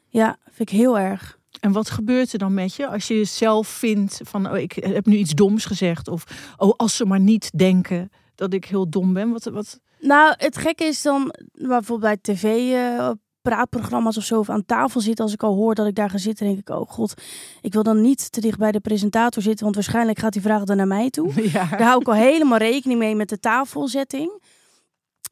[0.08, 1.38] Ja, vind ik heel erg.
[1.60, 5.06] En wat gebeurt er dan met je als je zelf vindt van, oh, ik heb
[5.06, 6.08] nu iets doms gezegd.
[6.08, 9.32] Of, oh, als ze maar niet denken dat ik heel dom ben.
[9.32, 9.80] Wat, wat...
[10.00, 13.10] Nou, het gekke is dan bijvoorbeeld bij tv eh,
[13.50, 15.24] praatprogramma's of zo of aan tafel zitten.
[15.24, 17.14] Als ik al hoor dat ik daar ga zitten, denk ik, oh god,
[17.62, 20.64] ik wil dan niet te dicht bij de presentator zitten, want waarschijnlijk gaat die vraag
[20.64, 21.32] dan naar mij toe.
[21.50, 21.66] Ja.
[21.66, 24.42] Daar hou ik al helemaal rekening mee met de tafelzetting.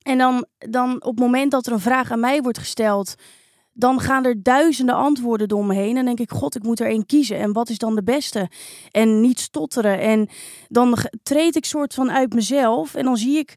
[0.01, 3.15] En dan, dan op het moment dat er een vraag aan mij wordt gesteld,
[3.73, 5.97] dan gaan er duizenden antwoorden door me heen.
[5.97, 7.37] En denk ik, god, ik moet er één kiezen.
[7.37, 8.49] En wat is dan de beste?
[8.91, 9.99] En niet stotteren.
[9.99, 10.29] En
[10.67, 12.95] dan treed ik soort van uit mezelf.
[12.95, 13.55] En dan zie ik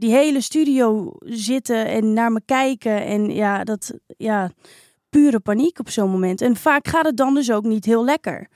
[0.00, 3.04] die hele studio zitten en naar me kijken.
[3.04, 4.50] En ja, dat, ja,
[5.10, 6.40] pure paniek op zo'n moment.
[6.40, 8.48] En vaak gaat het dan dus ook niet heel lekker.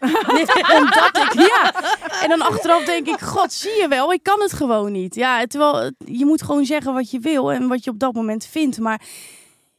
[0.78, 1.74] Omdat ik, ja.
[2.22, 5.14] En dan achteraf denk ik, god, zie je wel, ik kan het gewoon niet.
[5.14, 8.46] Ja, terwijl je moet gewoon zeggen wat je wil en wat je op dat moment
[8.46, 8.78] vindt.
[8.78, 9.00] Maar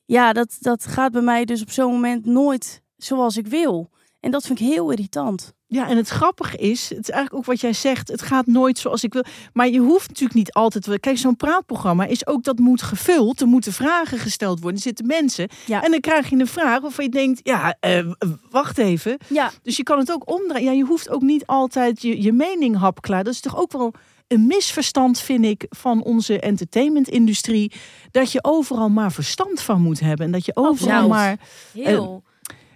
[0.05, 3.89] ja, dat, dat gaat bij mij dus op zo'n moment nooit zoals ik wil.
[4.19, 5.53] En dat vind ik heel irritant.
[5.69, 8.77] Ja, en het grappige is, het is eigenlijk ook wat jij zegt, het gaat nooit
[8.77, 9.23] zoals ik wil.
[9.53, 10.99] Maar je hoeft natuurlijk niet altijd.
[10.99, 13.41] Kijk, zo'n praatprogramma is ook dat moet gevuld.
[13.41, 14.77] Er moeten vragen gesteld worden.
[14.77, 15.49] Er zitten mensen.
[15.65, 15.83] Ja.
[15.83, 18.11] En dan krijg je een vraag waarvan je denkt, ja, eh,
[18.49, 19.17] wacht even.
[19.27, 20.65] Ja, Dus je kan het ook omdraaien.
[20.65, 23.23] Ja, je hoeft ook niet altijd je, je mening hapklaar.
[23.23, 23.93] Dat is toch ook wel
[24.27, 27.71] een misverstand, vind ik, van onze entertainmentindustrie.
[28.11, 30.25] Dat je overal maar verstand van moet hebben.
[30.25, 31.37] En dat je overal maar.
[31.73, 32.23] Heel.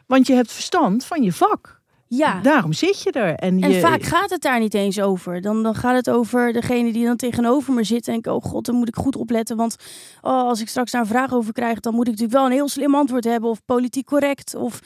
[0.08, 1.81] Want je hebt verstand van je vak.
[2.18, 2.42] Ja.
[2.42, 3.36] Daarom zit je er.
[3.36, 5.42] En, En je, vaak gaat het daar niet eens over.
[5.42, 8.08] Dan, dan gaat het over degene die dan tegenover me zit.
[8.08, 9.58] En ik, oh god, dan moet ik goed opletten.
[9.58, 9.76] Want
[10.22, 12.52] oh, als ik straks daar een vraag over krijg, dan moet ik natuurlijk wel een
[12.52, 13.50] heel slim antwoord hebben.
[13.50, 14.56] Of politiek correct.
[14.56, 14.80] Of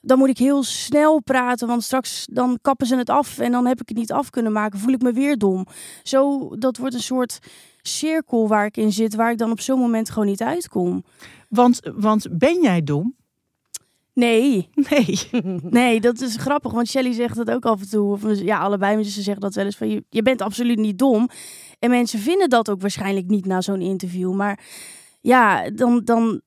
[0.00, 1.68] dan moet ik heel snel praten.
[1.68, 3.38] Want straks dan kappen ze het af.
[3.38, 4.78] En dan heb ik het niet af kunnen maken.
[4.78, 5.66] Voel ik me weer dom.
[6.02, 7.38] Zo, dat wordt een soort
[7.82, 9.14] cirkel waar ik in zit.
[9.14, 11.04] Waar ik dan op zo'n moment gewoon niet uitkom.
[11.48, 13.14] Want, want ben jij dom?
[14.14, 15.18] Nee, Nee.
[15.80, 18.12] Nee, dat is grappig, want Shelly zegt dat ook af en toe.
[18.12, 21.28] Of, ja, allebei mensen zeggen dat wel eens van je, je bent absoluut niet dom.
[21.78, 24.32] En mensen vinden dat ook waarschijnlijk niet na zo'n interview.
[24.32, 24.58] Maar
[25.20, 26.40] ja, dan, dan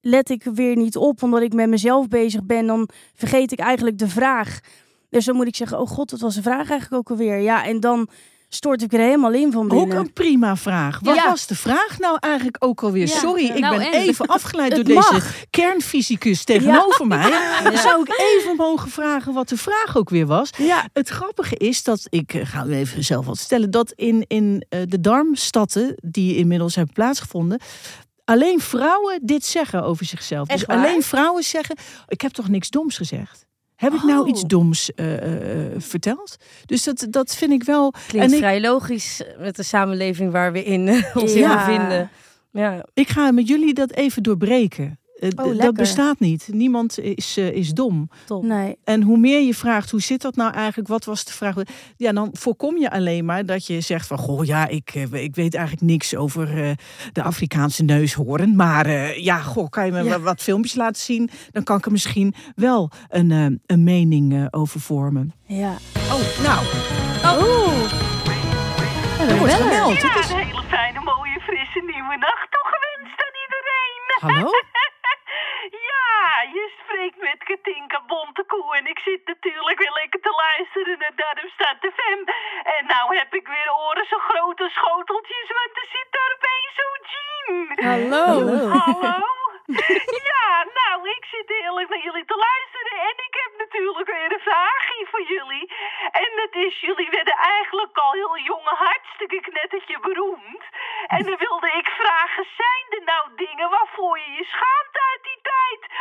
[0.00, 2.66] let ik weer niet op, omdat ik met mezelf bezig ben.
[2.66, 4.60] Dan vergeet ik eigenlijk de vraag.
[5.08, 7.38] Dus dan moet ik zeggen, oh god, wat was de vraag eigenlijk ook alweer?
[7.38, 8.08] Ja, en dan
[8.54, 9.96] stort ik er helemaal in van Ook binnen.
[9.96, 10.98] een prima vraag.
[11.02, 11.28] Wat Ja.
[11.28, 13.06] was de vraag nou eigenlijk ook alweer?
[13.06, 13.16] Ja.
[13.18, 14.00] Sorry, ik Nou, ben en?
[14.00, 17.30] even afgeleid door deze kernfysicus tegenover mij.
[17.74, 20.50] Zou ik even mogen vragen wat de vraag ook weer was?
[20.58, 24.24] Ja, Het grappige is dat, ik eh, ga u even zelf wat stellen, dat in,
[24.28, 27.60] in eh, de darmstatten die inmiddels hebben plaatsgevonden,
[28.24, 30.48] alleen vrouwen dit zeggen over zichzelf.
[30.48, 30.76] Echt dus waar?
[30.86, 31.76] alleen vrouwen zeggen,
[32.08, 33.46] ik heb toch niks doms gezegd?
[33.82, 34.28] Heb ik nou Oh.
[34.28, 35.14] iets doms eh,
[35.64, 36.36] eh, verteld?
[36.66, 37.90] Dus dat, dat vind ik wel.
[38.06, 41.66] Klinkt En ik- vrij logisch met de samenleving waar we in eh, ons in Ja.
[41.66, 42.10] bevinden.
[42.52, 44.98] Ja, Ik ga met jullie dat even doorbreken.
[45.22, 46.48] Eh, d- dat bestaat niet.
[46.52, 48.10] Niemand is, eh, is dom.
[48.26, 48.42] top.
[48.44, 48.76] nee.
[48.84, 50.88] En hoe meer je vraagt, hoe zit dat nou eigenlijk?
[50.88, 51.54] Wat was de vraag?
[51.96, 54.18] Ja, dan voorkom je alleen maar dat je zegt van...
[54.18, 56.70] Goh, ja, ik, eh, ik weet eigenlijk niks over eh,
[57.12, 58.56] de Afrikaanse neushoorn.
[58.56, 60.20] Maar eh, ja, goh, kan je me Ja.
[60.20, 61.30] wat, filmpjes laten zien?
[61.50, 65.32] Dan kan ik er misschien wel een, een mening eh, over vormen.
[65.46, 65.72] Ja.
[66.10, 66.66] Oh, nou,
[67.24, 67.90] Oh.
[69.38, 69.92] wordt gemeld.
[69.92, 70.30] Het Ja, is...
[70.30, 74.00] een hele fijne, mooie, frisse nieuwe nacht toegewenst aan iedereen.
[74.20, 74.50] Hallo?
[76.80, 82.20] Spreekt met Katinka Bontekoe en ik zit natuurlijk weer lekker te luisteren naar Darmstad FM.
[82.76, 86.72] En nou heb ik weer oren zo groot als schoteltjes, want er zit daar opeens
[86.78, 87.66] zo'n Jean.
[87.88, 88.26] Hallo.
[88.78, 89.30] Hallo?
[90.32, 94.40] Ja, nou, ik zit heerlijk naar jullie te luisteren en ik heb natuurlijk weer een
[94.40, 95.72] vraagje voor voor jullie.
[96.10, 100.62] En het is, jullie werden eigenlijk al heel jong hartstikke knettertje beroemd.
[101.06, 105.41] En dan wilde ik vragen, zijn er nou dingen waarvoor je je schaamt uit die?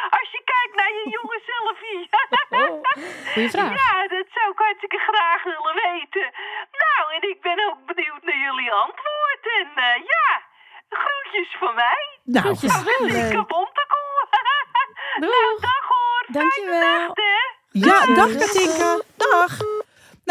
[0.09, 2.09] Als je kijkt naar je jonge selfie.
[3.33, 3.73] Goeie vraag.
[3.81, 6.27] Ja, dat zou ik hartstikke graag willen weten.
[6.83, 9.43] Nou, en ik ben ook benieuwd naar jullie antwoord.
[9.59, 10.41] En eh, ja,
[10.89, 12.03] groetjes van mij.
[12.23, 12.83] Nou, Groetjes.
[12.83, 14.27] Dikke bontekoe.
[15.21, 15.29] Doeg.
[15.29, 16.25] Nou, dag hoor.
[16.27, 16.79] Dankjewel.
[16.79, 17.39] Fijne nacht, hè.
[17.71, 18.37] Ja, dag dag.
[18.37, 18.99] Katinka.
[19.15, 19.57] Dag.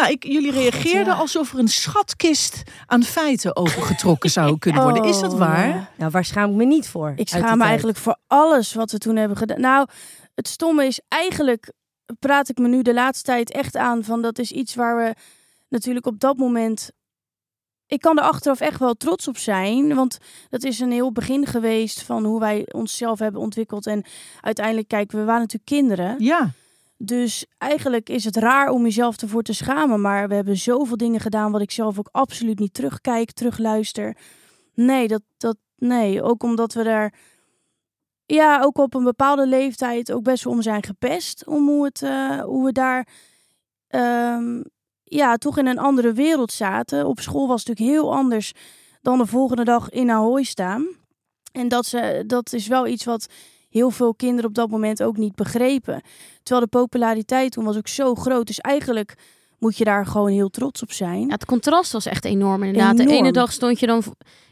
[0.00, 1.20] Nou, ik, jullie reageerden Ja.
[1.20, 5.04] alsof er een schatkist aan feiten opengetrokken zou kunnen worden.
[5.04, 5.68] Is dat Oh, waar?
[5.68, 5.88] ja.
[5.96, 7.12] Nou, waar schaam ik me niet voor?
[7.16, 7.60] Ik schaam me tijd?
[7.62, 9.60] eigenlijk voor alles wat we toen hebben gedaan.
[9.60, 9.86] Nou,
[10.34, 11.72] het stomme is eigenlijk
[12.18, 15.14] praat ik me nu de laatste tijd echt aan van dat is iets waar we
[15.68, 16.90] natuurlijk op dat moment.
[17.86, 21.46] Ik kan er achteraf echt wel trots op zijn, want dat is een heel begin
[21.46, 23.86] geweest van hoe wij onszelf hebben ontwikkeld.
[23.86, 24.04] En
[24.40, 26.14] uiteindelijk, kijk, we waren natuurlijk kinderen.
[26.18, 26.50] Ja.
[27.02, 30.00] Dus eigenlijk is het raar om jezelf ervoor te schamen.
[30.00, 34.16] Maar we hebben zoveel dingen gedaan wat ik zelf ook absoluut niet terugkijk, terugluister.
[34.74, 37.14] Nee, dat, dat, nee, ook omdat we daar
[38.26, 41.46] ja, ook op een bepaalde leeftijd ook best wel om zijn gepest.
[41.46, 43.08] Om hoe, het, eh, hoe we daar
[43.88, 44.62] ehm,
[45.04, 47.06] ja, toch in een andere wereld zaten.
[47.06, 48.52] Op school was het natuurlijk heel anders
[49.02, 50.86] dan de volgende dag in Ahoy staan.
[51.52, 53.26] En dat, ze, dat is wel iets wat
[53.70, 56.02] heel veel kinderen op dat moment ook niet begrepen.
[56.42, 58.46] Terwijl de populariteit toen was ook zo groot.
[58.46, 59.14] Dus eigenlijk
[59.58, 61.20] moet je daar gewoon heel trots op zijn.
[61.20, 62.96] Ja, het contrast was echt enorm inderdaad.
[62.96, 64.02] De ene dag stond je dan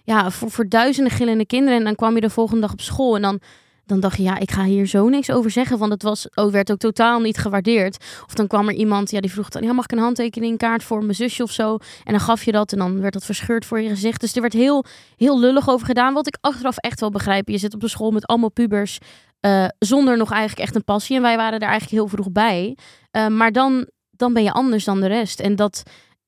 [0.04, 3.16] ja, voor, voor duizenden gillende kinderen en dan kwam je de volgende dag op school
[3.16, 3.40] en dan,
[3.88, 6.52] dan dacht je, ja, ik ga hier zo niks over zeggen, want het was, oh,
[6.52, 7.96] werd ook totaal niet gewaardeerd.
[8.26, 10.82] Of dan kwam er iemand, ja, die vroeg dan, ja, mag ik een handtekening, kaart
[10.82, 11.76] voor mijn zusje of zo?
[12.04, 14.20] En dan gaf je dat en dan werd dat verscheurd voor je gezicht.
[14.20, 14.84] Dus er werd heel,
[15.16, 17.48] heel lullig over gedaan, wat ik achteraf echt wel begrijp.
[17.48, 18.98] Je zit op de school met allemaal pubers
[19.40, 22.76] eh, zonder nog eigenlijk echt een passie en wij waren er eigenlijk heel vroeg bij.
[23.10, 25.40] Eh, maar dan, dan ben je anders dan de rest.
[25.40, 25.82] En dat,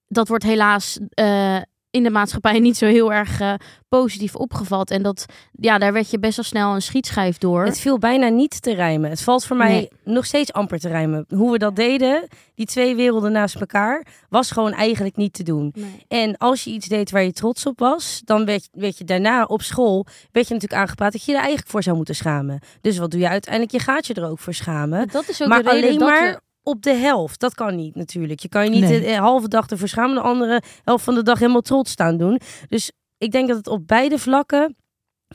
[0.08, 1.56] dat wordt helaas eh,
[1.90, 3.54] in de maatschappij niet zo heel erg eh,
[3.88, 4.90] positief opgevat.
[4.90, 7.64] En dat, ja, daar werd je best wel snel een schietschijf door.
[7.64, 9.10] Het viel bijna niet te rijmen.
[9.10, 9.88] Het valt voor mij Nee.
[10.04, 11.24] nog steeds amper te rijmen.
[11.28, 15.72] Hoe we dat deden, die twee werelden naast elkaar, was gewoon eigenlijk niet te doen.
[15.74, 16.04] Nee.
[16.08, 19.44] En als je iets deed waar je trots op was, dan werd, werd je daarna
[19.44, 22.60] op school werd je natuurlijk aangepraat dat je er eigenlijk voor zou moeten schamen.
[22.80, 23.72] Dus wat doe je uiteindelijk?
[23.72, 25.08] Je gaat je er ook voor schamen.
[25.08, 27.40] Dat is ook maar de reden alleen dat maar we- op de helft.
[27.40, 28.40] Dat kan niet natuurlijk.
[28.40, 29.00] Je kan je niet Nee.
[29.00, 32.40] de halve dag ervoor schamen, de andere helft van de dag helemaal trots staan doen.
[32.68, 34.76] Dus ik denk dat het op beide vlakken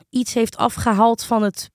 [0.09, 1.69] iets heeft afgehaald van het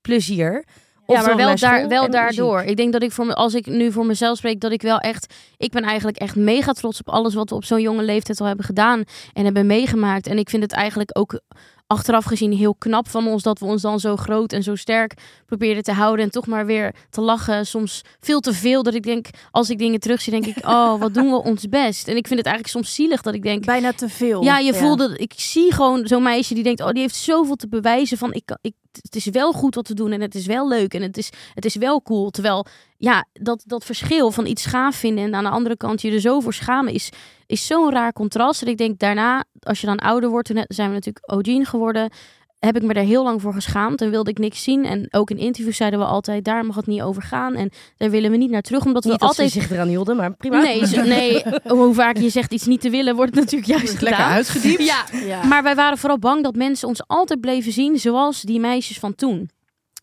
[0.00, 0.64] plezier.
[1.06, 2.54] Ja, maar wel, daar, wel daardoor.
[2.54, 2.70] muziek.
[2.70, 4.98] Ik denk dat ik voor me, als ik nu voor mezelf spreek, dat ik wel
[4.98, 5.34] echt.
[5.56, 8.46] Ik ben eigenlijk echt mega trots op alles wat we op zo'n jonge leeftijd al
[8.46, 10.26] hebben gedaan en hebben meegemaakt.
[10.26, 11.40] En ik vind het eigenlijk ook
[11.88, 15.14] achteraf gezien heel knap van ons dat we ons dan zo groot en zo sterk
[15.46, 17.66] probeerden te houden en toch maar weer te lachen.
[17.66, 21.14] Soms veel te veel dat ik denk, als ik dingen terugzie, denk ik, oh, wat
[21.14, 22.08] doen we ons best.
[22.08, 24.42] En ik vind het eigenlijk soms zielig dat ik denk, Bijna te veel.
[24.42, 27.68] ja, je voelde, ik zie gewoon zo'n meisje die denkt, oh, die heeft zoveel te
[27.68, 30.46] bewijzen van, ik, kan- ik, het is wel goed wat we doen en het is
[30.46, 32.30] wel leuk en het is, het is wel cool.
[32.30, 36.12] Terwijl, ja, dat, dat verschil van iets gaaf vinden en aan de andere kant je
[36.12, 37.10] er zo voor schamen is,
[37.46, 38.62] is zo'n raar contrast.
[38.62, 42.10] En ik denk daarna, als je dan ouder wordt, toen zijn we natuurlijk OG'en geworden,
[42.58, 44.84] heb ik me daar heel lang voor geschaamd en wilde ik niks zien.
[44.84, 48.10] En ook in interviews zeiden we altijd, daar mag het niet over gaan en daar
[48.10, 49.50] willen we niet naar terug, omdat we Niet dat altijd...
[49.50, 50.62] ze zich eraan hielden, maar prima.
[50.62, 53.92] Nee, zo- nee, hoe vaak je zegt iets niet te willen, wordt het natuurlijk juist
[54.00, 54.32] Lekker gedaan.
[54.32, 54.84] uitgediept.
[54.84, 55.44] Ja, Ja.
[55.44, 59.14] maar wij waren vooral bang dat mensen ons altijd bleven zien zoals die meisjes van
[59.14, 59.50] toen.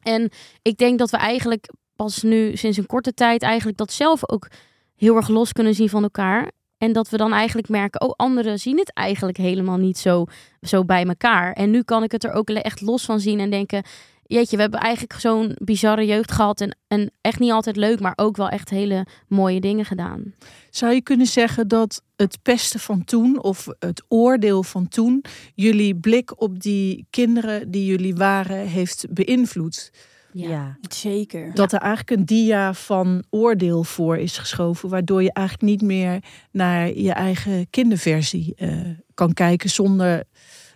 [0.03, 0.29] En
[0.61, 4.47] ik denk dat we eigenlijk pas nu sinds een korte tijd eigenlijk dat zelf ook
[4.95, 6.51] heel erg los kunnen zien van elkaar.
[6.77, 10.25] En dat we dan eigenlijk merken, oh, anderen zien het eigenlijk helemaal niet zo,
[10.61, 11.53] zo bij elkaar.
[11.53, 13.83] En nu kan ik het er ook echt los van zien en denken,
[14.27, 16.61] jeetje, we hebben eigenlijk zo'n bizarre jeugd gehad.
[16.61, 20.33] En, en echt niet altijd leuk, maar ook wel echt hele mooie dingen gedaan.
[20.69, 25.95] Zou je kunnen zeggen dat het pesten van toen of het oordeel van toen jullie
[25.95, 29.91] blik op die kinderen die jullie waren heeft beïnvloed?
[30.37, 30.77] Ja.
[30.89, 31.53] Zeker.
[31.53, 36.23] Dat er eigenlijk een dia van oordeel voor is geschoven, waardoor je eigenlijk niet meer
[36.51, 38.69] naar je eigen kinderversie eh,
[39.13, 40.23] kan kijken zonder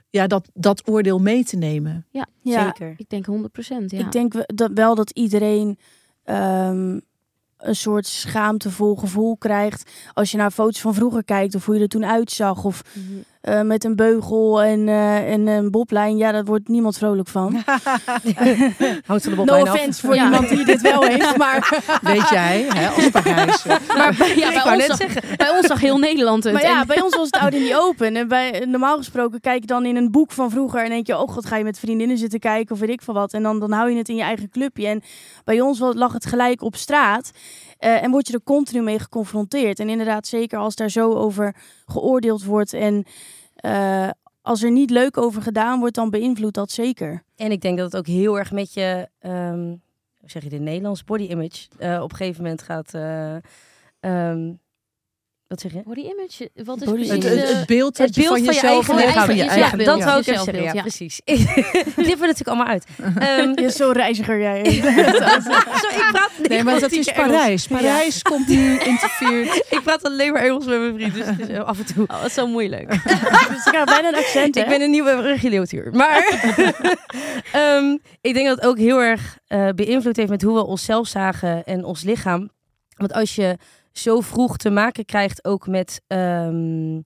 [0.09, 2.05] ja, dat, dat oordeel mee te nemen.
[2.11, 2.63] Ja, Ja.
[2.63, 2.93] Zeker.
[2.97, 3.91] ik denk 100 procent.
[3.91, 3.99] Ja.
[3.99, 5.77] Ik denk dat wel dat iedereen
[6.23, 6.99] ehm,
[7.57, 9.91] een soort schaamtevol gevoel krijgt.
[10.13, 12.63] Als je naar foto's van vroeger kijkt of hoe je er toen uitzag.
[12.63, 13.17] Of Mhm.
[13.41, 16.17] Eh, met een beugel en, eh, en een boblijn.
[16.17, 17.52] Ja, daar wordt niemand vrolijk van.
[19.06, 19.62] Van de No af.
[19.62, 20.23] offense voor Ja.
[20.23, 21.38] iemand die dit wel heeft.
[21.38, 23.82] Maar, Weet jij, hè, als Parijzer.
[23.97, 26.54] Maar bij, ja, Ik bij, ons net zag, bij ons zag heel Nederland het.
[26.54, 28.15] maar ja, En- bij ons was het oud en niet open.
[28.15, 30.84] En bij, normaal gesproken kijk je dan in een boek van vroeger.
[30.84, 33.13] En denk je, oh god, ga je met vriendinnen zitten kijken of weet ik van
[33.15, 33.34] wat.
[33.34, 34.88] En dan, dan hou je het in je eigen clubje.
[34.88, 35.02] En
[35.43, 37.32] bij ons lag het gelijk op straat.
[37.79, 39.79] Eh, en word je er continu mee geconfronteerd.
[39.79, 43.05] En inderdaad, zeker als daar zo over geoordeeld wordt en
[43.55, 44.09] eh,
[44.41, 47.23] als er niet leuk over gedaan wordt, dan beïnvloedt dat zeker.
[47.35, 49.67] En ik denk dat het ook heel erg met je, ehm,
[50.19, 52.93] hoe zeg je de Nederlands body image, eh, op een gegeven moment gaat.
[52.93, 53.35] eh,
[53.99, 54.53] ehm,
[55.49, 55.81] wat zeg je?
[55.83, 57.23] Body image, wat is Body precies...
[57.23, 59.43] Het, het, het beeld dat het je beeld van van je jezelf eigen van je
[59.43, 60.63] ja, eigen ja, beeld, dat wou ik even zeggen.
[60.63, 60.81] Ja, Ja.
[60.81, 61.21] precies.
[61.23, 62.85] Knippen natuurlijk allemaal uit.
[62.97, 64.63] Ehm, Je is zo reiziger jij.
[64.71, 67.67] zo, ik praat Nee, maar dat is Parijs.
[67.67, 68.73] Parijs komt nu.
[69.69, 72.03] Ik praat alleen maar Engels met mijn vriend, dus het is eh, af en toe.
[72.07, 72.89] Oh, dat is zo moeilijk.
[73.49, 74.62] dus ik heb bijna een accent, hè?
[74.62, 75.91] Ik ben een nieuwe regieleutuur.
[75.91, 76.23] Maar
[77.51, 81.07] ehm, ik denk dat het ook heel erg eh, beïnvloed heeft met hoe we onszelf
[81.07, 82.49] zagen en ons lichaam.
[82.95, 83.57] Want als je
[83.91, 86.99] zo vroeg te maken krijgt ook met ehm,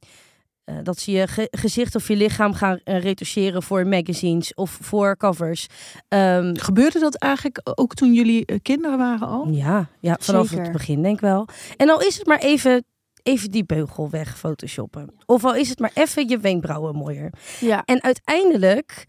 [0.64, 4.78] eh, dat ze je ge- gezicht of je lichaam gaan uh, retoucheren voor magazines of
[4.82, 5.68] voor covers.
[6.08, 9.48] Um, Gebeurde dat eigenlijk ook toen jullie uh, kinderen waren al?
[9.50, 10.64] Ja, ja vanaf Zeker.
[10.64, 11.48] het begin denk ik wel.
[11.78, 12.86] En al is het maar even,
[13.24, 15.16] even die beugel weg photoshoppen.
[15.26, 17.34] Of al is het maar even je wenkbrauwen mooier.
[17.60, 17.84] Ja.
[17.86, 19.06] En uiteindelijk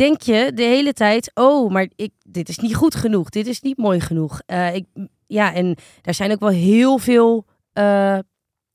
[0.00, 3.28] denk je de hele tijd: oh, maar ik, dit is niet goed genoeg.
[3.28, 4.40] Dit is niet mooi genoeg.
[4.46, 4.86] Uh, ik,
[5.26, 8.18] ja, en daar zijn ook wel heel veel uh,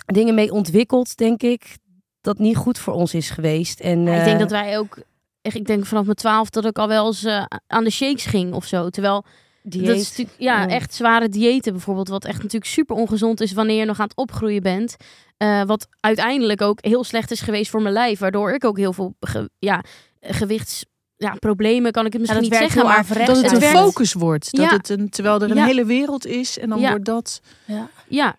[0.06, 1.78] dingen mee ontwikkeld, denk ik.
[2.22, 3.80] Dat niet goed voor ons is geweest.
[3.80, 4.98] En, uh, ik denk dat wij ook...
[5.42, 7.28] echt, Ik denk vanaf mijn twaalf dat ik al wel eens
[7.68, 8.90] aan de shakes ging of zo.
[8.90, 9.26] Terwijl
[9.64, 9.86] Dieet.
[9.86, 10.68] dat is ja, Ja.
[10.68, 12.08] echt zware diëten bijvoorbeeld.
[12.08, 14.96] Wat echt natuurlijk super ongezond is wanneer je nog aan het opgroeien bent.
[15.38, 18.20] Uh, wat uiteindelijk ook heel slecht is geweest voor mijn lijf.
[18.20, 19.84] Waardoor ik ook heel veel ge, ja,
[20.22, 20.86] gewichts
[21.18, 24.52] ja, problemen kan ik het misschien Ja, niet zeggen, maar Dat het een focus wordt.
[24.56, 24.72] Dat Ja.
[24.78, 25.66] het een, terwijl er een Ja.
[25.66, 27.42] hele wereld is en dan wordt dat...
[27.66, 27.90] Ja.
[28.08, 28.36] ja,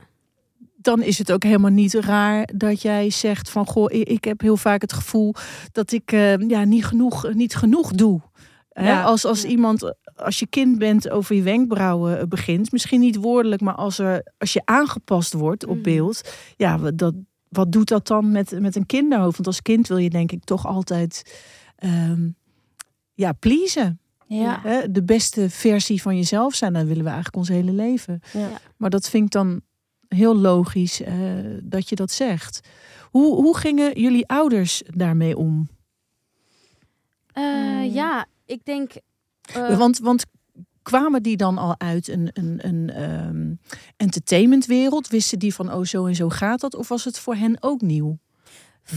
[0.77, 3.67] Dan is het ook helemaal niet raar dat jij zegt van...
[3.67, 5.35] Goh, ik, heb heel vaak het gevoel
[5.73, 8.21] dat ik eh, ja, niet, genoeg, niet genoeg doe.
[8.73, 9.03] Hè.
[9.03, 12.73] Als, als iemand, als je kind bent, over je wenkbrauwen eh, begint...
[12.73, 15.83] misschien niet woordelijk, maar als, er, als je aangepast wordt op Mm.
[15.83, 16.21] beeld...
[16.57, 17.15] ja, wat- dat,
[17.49, 19.35] wat doet dat dan met, met een kinderhoofd?
[19.35, 21.41] Want als kind wil je denk ik toch altijd...
[21.77, 22.29] ehm,
[23.17, 24.01] ja, pleasen.
[24.27, 24.61] Ja.
[24.63, 26.73] Hè, de beste versie van jezelf zijn.
[26.73, 28.21] Dat willen we eigenlijk ons hele leven.
[28.33, 28.49] Ja.
[28.77, 29.61] Maar dat vind ik dan
[30.09, 31.15] heel logisch eh,
[31.63, 32.61] dat je dat zegt.
[33.11, 35.69] Hoe, hoe gingen jullie ouders daarmee om?
[37.33, 38.93] Eh, ja, ik denk...
[39.55, 40.25] eh, want, want
[40.83, 43.55] kwamen die dan al uit een, een, een ehm,
[43.97, 45.09] entertainmentwereld?
[45.09, 46.75] Wisten die van, oh zo en zo gaat dat?
[46.75, 48.19] Of was het voor hen ook nieuw?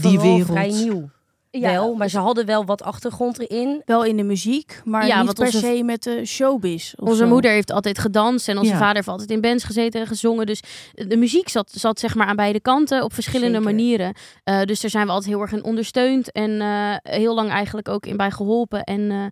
[0.02, 0.46] Vooral wereld.
[0.46, 1.10] vrij nieuw.
[1.50, 3.82] Ja, wel, maar ze hadden wel wat achtergrond erin.
[3.84, 6.92] Wel in de muziek, maar Ja, niet per onze- se met de showbiz.
[6.96, 7.26] Onze zo.
[7.28, 8.78] moeder heeft altijd gedanst en onze Ja.
[8.78, 10.46] vader heeft altijd in bands gezeten en gezongen.
[10.46, 13.74] Dus de muziek zat, zat zeg maar aan beide kanten op verschillende Zeker.
[13.74, 14.14] manieren.
[14.44, 17.88] Eh, dus daar zijn we altijd heel erg in ondersteund en eh, heel lang eigenlijk
[17.88, 18.84] ook in bij geholpen.
[18.84, 19.26] En eh,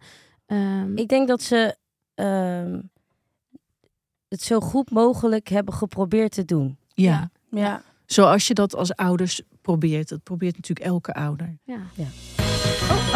[0.58, 1.76] ehm, Ik denk dat ze
[2.14, 2.80] ehm,
[4.28, 6.78] het zo goed mogelijk hebben geprobeerd te doen.
[6.94, 7.30] Ja.
[7.50, 7.82] Ja.
[8.06, 10.08] Zoals je dat als ouders probeert.
[10.08, 11.50] Dat probeert natuurlijk elke ouder.
[11.64, 11.80] ja.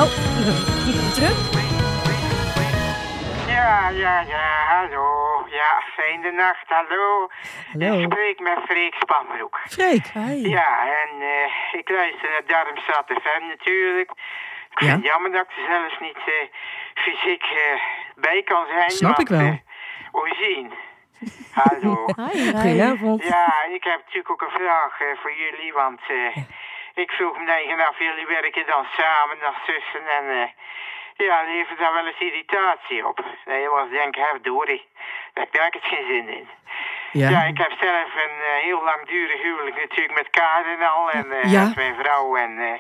[0.03, 0.11] Oh,
[1.17, 1.39] terug.
[3.57, 5.07] Ja, ja, ja, hallo.
[5.51, 7.29] Ja, fijne nacht, hallo.
[7.73, 7.99] Hallo.
[8.01, 9.61] Ik spreek met Freek Spanbroek.
[9.69, 10.05] Freek,
[10.59, 10.71] Ja,
[11.03, 14.11] en eh, ik luister naar Darmstad FM natuurlijk.
[14.71, 14.97] Ik vind Ja.
[14.97, 16.47] het jammer dat ik er zelfs niet eh,
[16.95, 17.81] fysiek eh,
[18.17, 18.91] bij kan zijn.
[18.91, 19.61] Snap ik wel.
[20.11, 20.73] hoe zien?
[21.63, 21.95] Hallo.
[22.15, 23.25] Goedenavond.
[23.25, 26.37] Ja, ik heb natuurlijk ook een vraag eh, voor jullie, want eh,
[26.95, 30.49] ik vroeg me eigen af, jullie werken dan samen als zussen en eh,
[31.27, 33.17] ja, levert daar wel eens irritatie op.
[33.45, 34.85] Dat je wel denkt, hè, Dorie,
[35.33, 36.49] daar heb ik eigenlijk geen zin in.
[37.13, 37.43] Ja, ja.
[37.45, 41.53] ik heb zelf een eh, heel langdurig huwelijk natuurlijk met Kaar en al en eh
[41.53, 41.65] Ja.
[41.65, 42.79] met mijn vrouw en eh,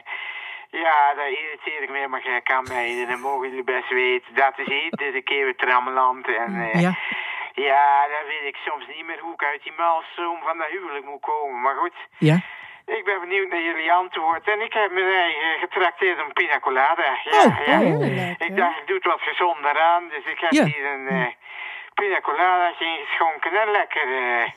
[0.70, 3.00] ja, daar irriteer ik me helemaal gek aan bij.
[3.02, 6.94] En dan mogen jullie best weten, dat is iedere keer weer trammeland en eh, ja.
[7.52, 11.04] Ja, dan weet ik soms niet meer hoe ik uit die maalstroom van dat huwelijk
[11.04, 11.60] moet komen.
[11.60, 12.36] Maar goed, ja.
[12.86, 14.48] ik ben benieuwd naar jullie antwoord.
[14.48, 17.10] En ik heb mijn eigen getrakteerd om pina colada.
[17.24, 17.78] Ja, Oh, ja.
[17.78, 20.08] Heerlijk, Ik dacht, ik doe het wat gezonder aan.
[20.08, 20.64] Dus ik heb Ja.
[20.64, 21.26] hier een eh
[21.94, 24.50] pina coladaatje ingeschonken en lekker eh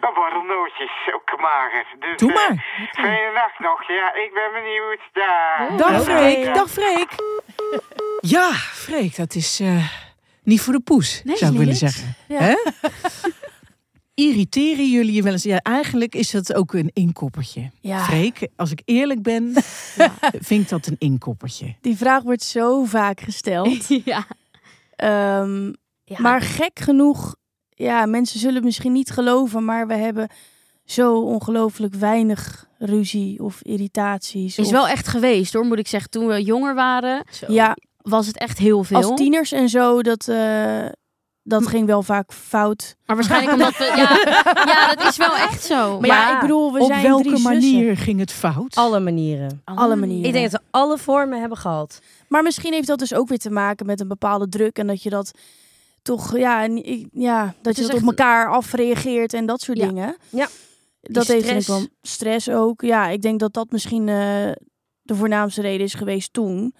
[0.00, 1.84] een borrelnootjes, ook mager.
[1.98, 2.64] Dus, Doe eh, maar.
[2.92, 3.88] fijne nacht nog.
[3.88, 5.00] Ja, ik ben benieuwd.
[5.12, 5.68] Daar.
[5.76, 6.00] Dag Oké.
[6.10, 7.10] Freek, dag Freek.
[8.20, 8.50] Ja,
[8.84, 9.84] Freek, dat is eh,
[10.42, 12.14] niet voor de poes, Nee, zou ik willen zeggen.
[12.28, 12.38] Ja.
[12.38, 12.54] Hè?
[14.14, 15.42] Irriteren jullie je wel eens?
[15.42, 17.70] Ja, eigenlijk is dat ook een inkoppertje.
[17.80, 18.04] Ja.
[18.04, 19.52] Freek, als ik eerlijk ben,
[20.40, 21.74] vind ik dat een inkoppertje.
[21.80, 23.86] Die vraag wordt zo vaak gesteld.
[24.04, 24.26] ja.
[24.96, 25.66] Ehm,
[26.04, 26.16] Ja.
[26.20, 27.36] Maar gek genoeg,
[27.68, 30.28] ja, mensen zullen het misschien niet geloven, maar we hebben
[30.84, 34.58] zo ongelooflijk weinig ruzie of irritaties.
[34.58, 36.10] Is of- wel echt geweest hoor, moet ik zeggen.
[36.10, 38.96] Toen we jonger waren, Ja, was het echt heel veel.
[38.96, 40.86] als tieners en zo, dat, eh,
[41.42, 42.96] dat ging wel vaak fout.
[43.06, 43.84] Maar waarschijnlijk omdat we...
[43.84, 44.34] Ja,
[44.72, 46.00] ja, dat is wel echt zo.
[46.00, 47.96] Maar ja, ik bedoel, we Op zijn welke drie manier zussen.
[47.96, 48.74] ging het fout?
[48.76, 49.60] Alle manieren.
[49.64, 50.26] Alle manieren.
[50.26, 51.98] Ik denk dat we alle vormen hebben gehad.
[52.28, 54.78] Maar misschien heeft dat dus ook weer te maken met een bepaalde druk.
[54.78, 55.30] En dat je dat
[56.02, 59.86] toch, ja, en ik- ja dat je dat op elkaar afreageert en dat soort Ja.
[59.86, 60.16] dingen.
[60.30, 60.48] Ja.
[61.00, 61.68] Dat Die heeft stress.
[61.68, 62.80] wel stress ook.
[62.82, 64.14] Ja, ik denk dat dat misschien eh,
[65.02, 66.74] de voornaamste reden is geweest toen.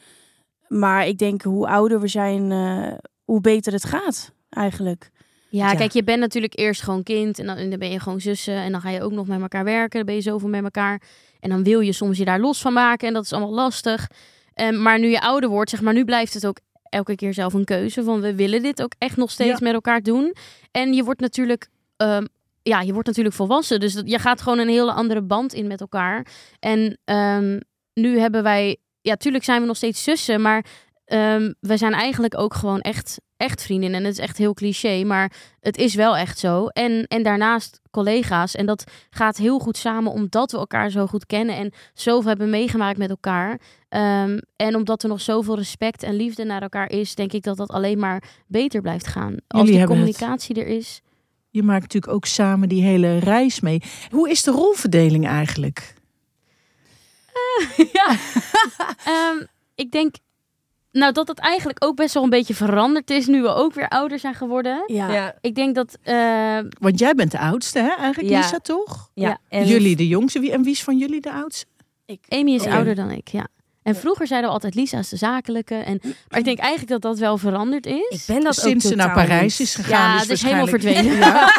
[0.78, 2.92] Maar ik denk hoe ouder we zijn, eh,
[3.24, 5.10] hoe beter het gaat eigenlijk.
[5.48, 5.74] Ja, Ja.
[5.76, 8.54] kijk, je bent natuurlijk eerst gewoon kind en dan, en dan ben je gewoon zussen
[8.54, 9.96] en dan ga je ook nog met elkaar werken.
[9.96, 11.02] Dan ben je zoveel met elkaar
[11.40, 14.06] en dan wil je soms je daar los van maken en dat is allemaal lastig.
[14.54, 17.52] Ehm, maar nu je ouder wordt, zeg maar, nu blijft het ook elke keer zelf
[17.54, 19.64] een keuze van we willen dit ook echt nog steeds Ja.
[19.66, 20.34] met elkaar doen.
[20.70, 22.26] En je wordt natuurlijk, ehm,
[22.62, 25.66] ja, je wordt natuurlijk volwassen, dus dat, je gaat gewoon een hele andere band in
[25.66, 26.26] met elkaar.
[26.60, 27.60] En ehm,
[27.94, 30.64] nu hebben wij, ja, tuurlijk zijn we nog steeds zussen, maar
[31.04, 34.00] ehm, we zijn eigenlijk ook gewoon echt, echt vriendinnen.
[34.00, 36.66] En het is echt heel cliché, maar het is wel echt zo.
[36.66, 38.54] En, en daarnaast collega's.
[38.54, 42.50] En dat gaat heel goed samen omdat we elkaar zo goed kennen en zoveel hebben
[42.50, 43.60] meegemaakt met elkaar.
[43.88, 47.56] Ehm, en omdat er nog zoveel respect en liefde naar elkaar is, denk ik dat
[47.56, 49.36] dat alleen maar beter blijft gaan.
[49.48, 49.88] Als die het.
[49.88, 51.02] communicatie er is.
[51.50, 53.82] Je maakt natuurlijk ook samen die hele reis mee.
[54.10, 55.94] Hoe is de rolverdeling eigenlijk?
[57.92, 58.16] ja.
[59.04, 59.44] Ehm,
[59.74, 60.14] ik denk
[60.92, 63.88] nou, dat het eigenlijk ook best wel een beetje veranderd is nu we ook weer
[63.88, 64.82] ouder zijn geworden.
[64.86, 65.34] Ja.
[65.40, 65.98] Ik denk dat.
[66.02, 67.88] eh, Want jij bent de oudste, hè?
[67.88, 68.38] Eigenlijk, Ja.
[68.40, 69.10] Lisa, toch?
[69.14, 69.38] Ja.
[69.48, 70.40] En Jullie de jongste.
[70.40, 71.66] Wie, en wie is van jullie de oudste?
[72.28, 73.46] Amy is ouder dan ik, ja.
[73.82, 75.74] En vroeger zeiden we altijd Lisa is de zakelijke.
[75.74, 78.08] En, maar ik denk eigenlijk dat dat wel veranderd is.
[78.08, 80.00] Ik ben dat Sinds ze naar Parijs is gegaan.
[80.00, 81.00] Ja, dus het is helemaal verdwenen.
[81.22, 81.52] Ja.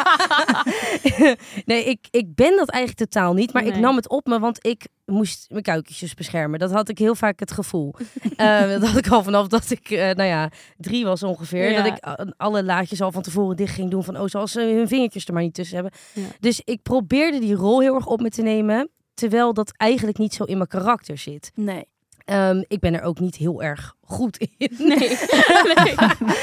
[1.64, 3.52] nee, ik, ik ben dat eigenlijk totaal niet.
[3.52, 6.58] Maar ik nam het op me, want ik moest mijn kuikentjes beschermen.
[6.58, 7.94] Dat had ik heel vaak het gevoel.
[8.36, 11.70] Eh, dat had ik al vanaf dat ik, eh, nou ja, drie was ongeveer.
[11.70, 11.82] Ja.
[11.82, 14.04] Dat ik eh, alle laadjes al van tevoren dicht ging doen.
[14.04, 15.92] Van, oh, zoals ze hun vingertjes er maar niet tussen hebben.
[16.12, 16.22] Ja.
[16.40, 18.90] Dus ik probeerde die rol heel erg op me te nemen.
[19.14, 21.50] Terwijl dat eigenlijk niet zo in mijn karakter zit.
[21.54, 21.84] Nee.
[22.24, 24.48] Ehm, ik ben er ook niet heel erg goed in.
[24.78, 24.98] Nee.
[25.84, 25.94] nee.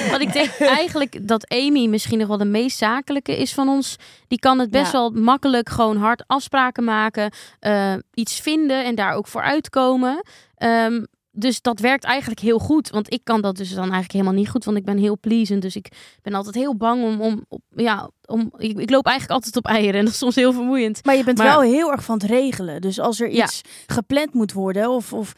[0.10, 3.96] Want ik denk eigenlijk dat Amy misschien nog wel de meest zakelijke is van ons.
[4.28, 4.98] Die kan het best Ja.
[5.00, 7.32] wel makkelijk gewoon hard afspraken maken.
[7.60, 10.22] eh, iets vinden en daar ook voor uitkomen.
[10.56, 12.90] Ehm, dus dat werkt eigenlijk heel goed.
[12.90, 14.66] Want ik kan dat dus dan eigenlijk helemaal niet goed.
[14.66, 15.62] Want ik ben heel pleasend.
[15.62, 17.22] Dus ik ben altijd heel bang om...
[17.22, 20.00] om, op- ja, om ik, ik loop eigenlijk altijd op eieren.
[20.00, 21.06] En dat is soms heel vermoeiend.
[21.06, 22.82] Maar je bent Maar- wel heel erg van het regelen.
[22.82, 23.44] Dus als er Ja.
[23.44, 25.34] iets gepland moet worden, of, of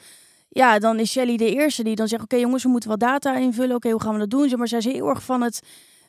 [0.53, 3.35] ja, dan is Shelly de eerste die dan zegt: Oké, jongens, we moeten wat data
[3.37, 3.75] invullen.
[3.75, 4.49] Oké, hoe gaan we dat doen?
[4.49, 5.59] Zeg maar zij is heel erg van het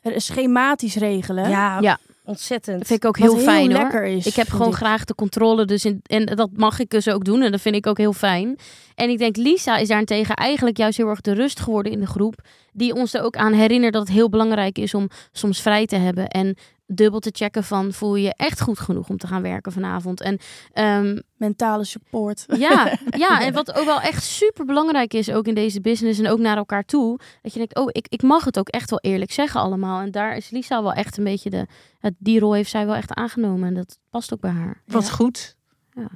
[0.01, 1.49] eh, schematisch regelen.
[1.49, 1.97] Ja, Ja.
[2.23, 2.77] ontzettend.
[2.77, 3.81] Dat vind ik ook Wat heel fijn hoor.
[3.81, 4.25] lekker is.
[4.27, 5.65] Ik heb gewoon graag de controle.
[5.65, 7.41] Dus in, en dat mag ik dus ook doen.
[7.41, 8.57] En dat vind ik ook heel fijn.
[8.95, 12.07] En ik denk, Lisa is daarentegen eigenlijk juist heel erg de rust geworden in de
[12.07, 12.35] groep.
[12.73, 15.95] Die ons er ook aan herinnert dat het heel belangrijk is om soms vrij te
[15.95, 16.27] hebben.
[16.27, 16.55] En
[16.87, 20.21] dubbel te checken van, voel je je echt goed genoeg om te gaan werken vanavond?
[20.21, 20.39] En
[20.73, 22.45] ehm, Mentale support.
[22.57, 26.29] ja, ja, en wat ook wel echt super belangrijk is, ook in deze business en
[26.29, 27.19] ook naar elkaar toe.
[27.41, 30.01] Dat je denkt, oh, ik, ik mag het ook echt wel eerlijk zeggen allemaal.
[30.01, 31.67] En daar is Lisa wel echt een beetje de,
[31.99, 33.67] het, die rol heeft zij wel echt aangenomen.
[33.67, 34.81] En dat past ook bij haar.
[34.85, 35.55] Wat goed.
[35.91, 36.09] Ja.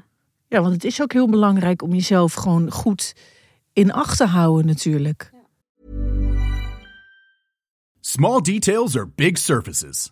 [0.48, 3.14] ja, want het is ook heel belangrijk om jezelf gewoon goed
[3.74, 5.32] in acht te houden natuurlijk.
[8.00, 10.12] Small details are big surfaces.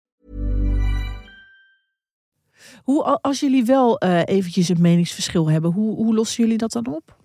[2.83, 6.87] Hoe, als jullie wel eh, eventjes een meningsverschil hebben, hoe, hoe lossen jullie dat dan
[6.87, 7.15] op?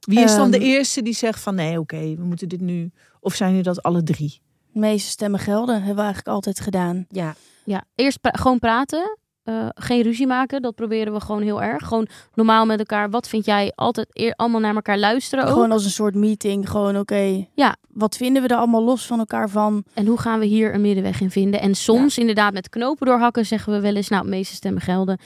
[0.00, 0.66] Wie is dan de Ehm.
[0.66, 2.90] eerste die zegt van nee, oké, we moeten dit nu.
[3.20, 4.40] Of zijn jullie dat alle drie?
[4.72, 7.06] De meeste stemmen gelden, hebben we eigenlijk altijd gedaan.
[7.08, 7.34] Ja,
[7.64, 9.18] Ja, eerst pra- gewoon praten.
[9.46, 10.62] Eh, geen ruzie maken.
[10.62, 11.86] Dat proberen we gewoon heel erg.
[11.86, 13.10] Gewoon normaal met elkaar.
[13.10, 13.72] Wat vind jij?
[13.74, 15.44] Altijd eer, allemaal naar elkaar luisteren.
[15.44, 15.52] Ook.
[15.52, 16.70] Gewoon als een soort meeting.
[16.70, 17.46] Gewoon oké.
[17.54, 17.76] Ja.
[17.88, 19.84] Wat vinden we er allemaal los van elkaar van?
[19.94, 21.60] En hoe gaan we hier een middenweg in vinden?
[21.60, 24.08] En soms inderdaad met knopen doorhakken zeggen we wel eens.
[24.08, 25.18] Nou, de meeste stemmen gelden.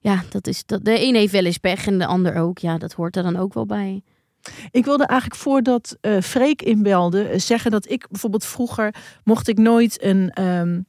[0.00, 0.84] Ja, dat is dat.
[0.84, 2.58] De een heeft wel eens pech en de ander ook.
[2.58, 4.02] Ja, dat hoort er dan ook wel bij.
[4.70, 9.58] Ik wilde eigenlijk voordat uh, Freek inbelde uh, zeggen dat ik bijvoorbeeld vroeger mocht ik
[9.58, 10.86] nooit een, um,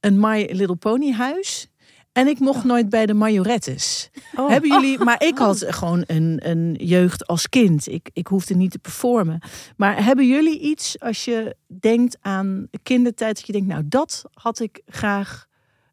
[0.00, 1.68] een My Little Pony huis.
[2.12, 2.64] En ik mocht oh.
[2.64, 4.10] nooit bij de majorettes.
[4.36, 4.48] Oh.
[4.48, 7.88] Hebben jullie, maar ik had gewoon een, een jeugd als kind.
[7.88, 9.42] Ik, ik hoefde niet te performen.
[9.76, 14.60] Maar hebben jullie iets als je denkt aan kindertijd, dat je denkt, nou dat had
[14.60, 15.46] ik graag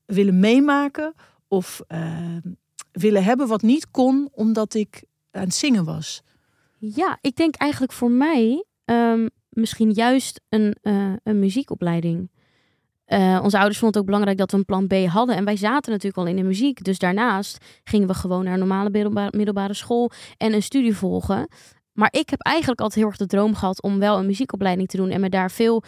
[0.06, 1.14] willen meemaken
[1.48, 2.38] of uh,
[2.92, 6.24] willen hebben wat niet kon omdat ik aan het zingen was?
[6.78, 12.30] Ja, ik denk eigenlijk voor mij um, misschien juist een, uh, een muziekopleiding.
[13.14, 15.36] Uh, onze ouders vonden het ook belangrijk dat we een plan B hadden.
[15.36, 16.84] En wij zaten natuurlijk al in de muziek.
[16.84, 21.48] Dus daarnaast gingen we gewoon naar een normale middelbare, middelbare school en een studie volgen.
[21.94, 24.98] Maar ik heb eigenlijk altijd heel erg de droom gehad om wel een muziekopleiding te
[24.98, 25.84] doen en me daar veel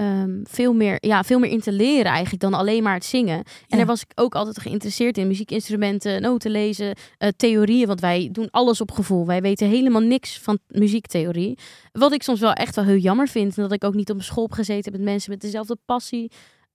[0.00, 3.36] um, veel, meer, ja, veel meer in te leren eigenlijk dan alleen maar het zingen.
[3.36, 3.76] En ja.
[3.76, 5.26] daar was ik ook altijd geïnteresseerd in.
[5.26, 6.86] Muziekinstrumenten, noten lezen,
[7.18, 7.86] uh, theorieën.
[7.86, 9.26] Want wij doen alles op gevoel.
[9.26, 11.58] Wij weten helemaal niks van muziektheorie.
[11.92, 13.56] Wat ik soms wel echt wel heel jammer vind.
[13.56, 16.30] En dat ik ook niet op school heb gezeten met mensen met dezelfde passie.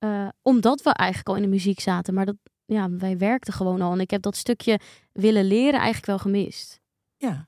[0.05, 2.13] Uh, omdat we eigenlijk al in de muziek zaten.
[2.13, 2.35] Maar dat,
[2.65, 3.91] ja, wij werkten gewoon al.
[3.91, 4.79] En ik heb dat stukje
[5.11, 6.81] willen leren eigenlijk wel gemist.
[7.17, 7.47] Ja.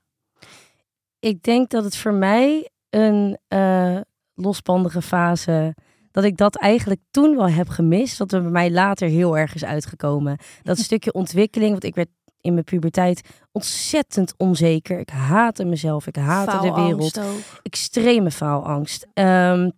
[1.18, 3.38] Ik denk dat het voor mij een...
[3.48, 4.00] Uh
[4.38, 5.74] losbandige fase.
[6.10, 8.18] Dat ik dat eigenlijk toen wel heb gemist.
[8.18, 10.38] Dat er bij mij later heel erg is uitgekomen.
[10.62, 11.70] Dat stukje ontwikkeling.
[11.70, 12.08] Want ik werd
[12.40, 14.98] in mijn puberteit ontzettend onzeker.
[14.98, 16.06] Ik haatte mezelf.
[16.06, 17.20] Ik haatte de wereld.
[17.62, 19.06] Extreme faalangst.
[19.14, 19.72] Um,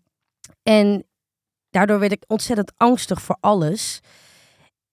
[0.63, 1.05] en
[1.71, 4.01] daardoor werd ik ontzettend angstig voor alles.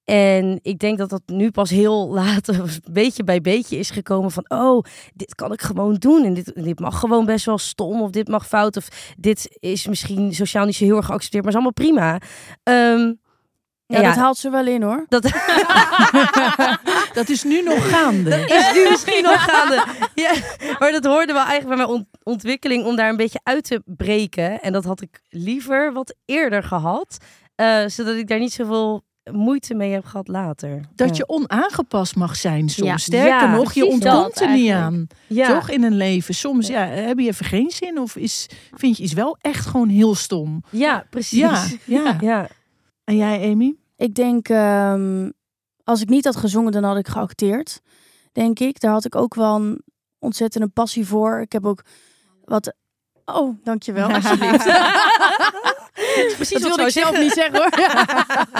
[0.04, 2.50] En ik denk dat dat nu pas heel laat,
[2.92, 6.24] beetje bij beetje is gekomen van, oh, dit kan ik gewoon doen.
[6.24, 9.88] En dit, dit mag gewoon best wel stom, of dit mag fout, of dit is
[9.88, 12.22] misschien sociaal niet zo heel erg geaccepteerd, maar is allemaal prima.
[12.64, 13.20] Um,
[13.88, 15.06] ja, ja, dat haalt ze wel in hoor.
[15.08, 15.22] Dat,
[17.20, 18.30] dat is nu nog gaande.
[18.30, 19.84] Dat is nu misschien nog gaande.
[20.16, 20.34] Ja,
[20.80, 24.62] maar dat hoorde wel eigenlijk bij mijn ontwikkeling om daar een beetje uit te breken.
[24.62, 27.18] En dat had ik liever wat eerder gehad.
[27.56, 30.82] Uh, zodat ik daar niet zoveel moeite mee heb gehad later.
[30.96, 32.90] Dat je onaangepast mag zijn soms.
[32.90, 32.98] Ja.
[32.98, 35.08] Sterker ja, nog, je ontkomt er niet aan.
[35.28, 36.34] Toch in een leven.
[36.34, 39.90] Soms ja, heb je even geen zin of is, vind je iets wel echt gewoon
[39.90, 40.64] heel stom.
[40.70, 41.78] Ja, precies.
[41.86, 42.48] Ja, ja.
[43.08, 43.76] En jij, Amy?
[43.96, 45.34] Ik denk, um,
[45.84, 47.82] als ik niet had gezongen, dan had ik geacteerd.
[48.32, 48.80] Denk ik.
[48.80, 49.82] Daar had ik ook wel een
[50.20, 51.40] ontzettende passie voor.
[51.42, 51.82] Ik heb ook
[52.44, 52.74] wat...
[53.26, 54.10] Oh, dankjewel.
[54.14, 54.64] Alsjeblieft.
[56.36, 57.72] Precies dat wilde ik zelf niet zeggen hoor.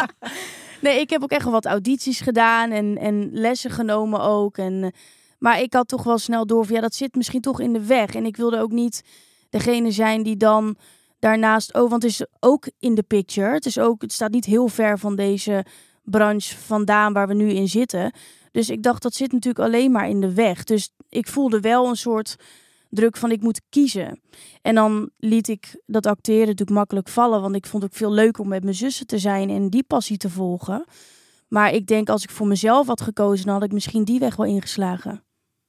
[0.82, 4.58] nee, ik heb ook echt wel wat audities gedaan en, en lessen genomen ook.
[4.58, 4.94] En,
[5.40, 7.86] maar ik had toch wel snel door van ja, dat zit misschien toch in de
[7.86, 8.16] weg.
[8.16, 9.04] En ik wilde ook niet
[9.50, 10.78] degene zijn die dan
[11.20, 11.74] daarnaast...
[11.74, 13.54] Oh, want het is ook in de picture.
[13.54, 15.66] Het, is ook, het staat niet heel ver van deze
[16.04, 18.12] branche vandaan waar we nu in zitten.
[18.52, 20.64] Dus ik dacht, dat zit natuurlijk alleen maar in de weg.
[20.64, 22.36] Dus ik voelde wel een soort
[22.90, 24.22] druk van ik moet kiezen.
[24.62, 28.12] En dan liet ik dat acteren natuurlijk makkelijk vallen, want ik vond het ook veel
[28.12, 30.86] leuker om met mijn zussen te zijn en die passie te volgen.
[31.48, 34.36] Maar ik denk als ik voor mezelf had gekozen, dan had ik misschien die weg
[34.36, 35.27] wel ingeslagen.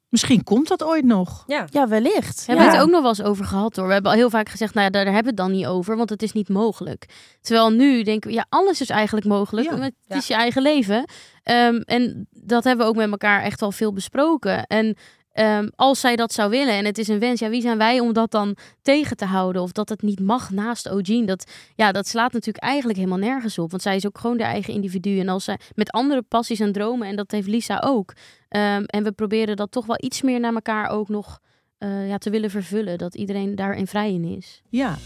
[0.09, 1.45] Misschien komt dat ooit nog.
[1.47, 2.47] Ja, ja wellicht.
[2.47, 3.87] We hebben het ook nog wel eens over gehad hoor.
[3.87, 5.97] We hebben al heel vaak gezegd, nou ja, daar, hebben we het dan niet over,
[5.97, 7.09] want het is niet mogelijk.
[7.41, 9.71] Terwijl nu denken we, ja, alles is eigenlijk mogelijk.
[9.71, 9.79] Ja.
[9.81, 10.97] Het is je eigen leven.
[11.45, 14.67] Um, en dat hebben we ook met elkaar echt al veel besproken.
[14.67, 14.97] En
[15.41, 18.01] Um, als zij dat zou willen en het is een wens, ja, wie zijn wij
[18.01, 19.62] om dat dan tegen te houden?
[19.62, 21.26] Of dat het niet mag naast Ogene?
[21.26, 23.70] Dat, ja, dat slaat natuurlijk eigenlijk helemaal nergens op.
[23.70, 25.18] Want zij is ook gewoon de eigen individu.
[25.18, 28.12] En als zij met andere passies en dromen, en dat heeft Lisa ook.
[28.49, 31.39] Um, en we proberen dat toch wel iets meer naar elkaar ook nog
[31.78, 32.99] uh, ja, te willen vervullen.
[32.99, 34.62] Dat iedereen daarin vrij in is.
[34.68, 34.97] Ja.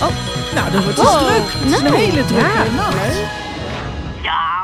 [0.00, 1.26] Oh, nou, dan wordt het oh.
[1.26, 1.52] druk.
[1.52, 1.96] Het is een nou.
[1.96, 2.74] hele drukke ja.
[2.74, 3.42] nacht.
[4.22, 4.63] Ja,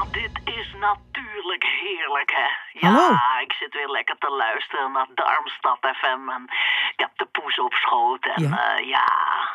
[1.51, 2.49] natuurlijk heerlijk, hè?
[2.73, 3.43] Ja, Hallo.
[3.43, 6.43] ik zit weer lekker te luisteren naar Darmstad FM en
[6.93, 8.25] ik heb de poes op schoot.
[8.35, 9.07] En ja, uh, ja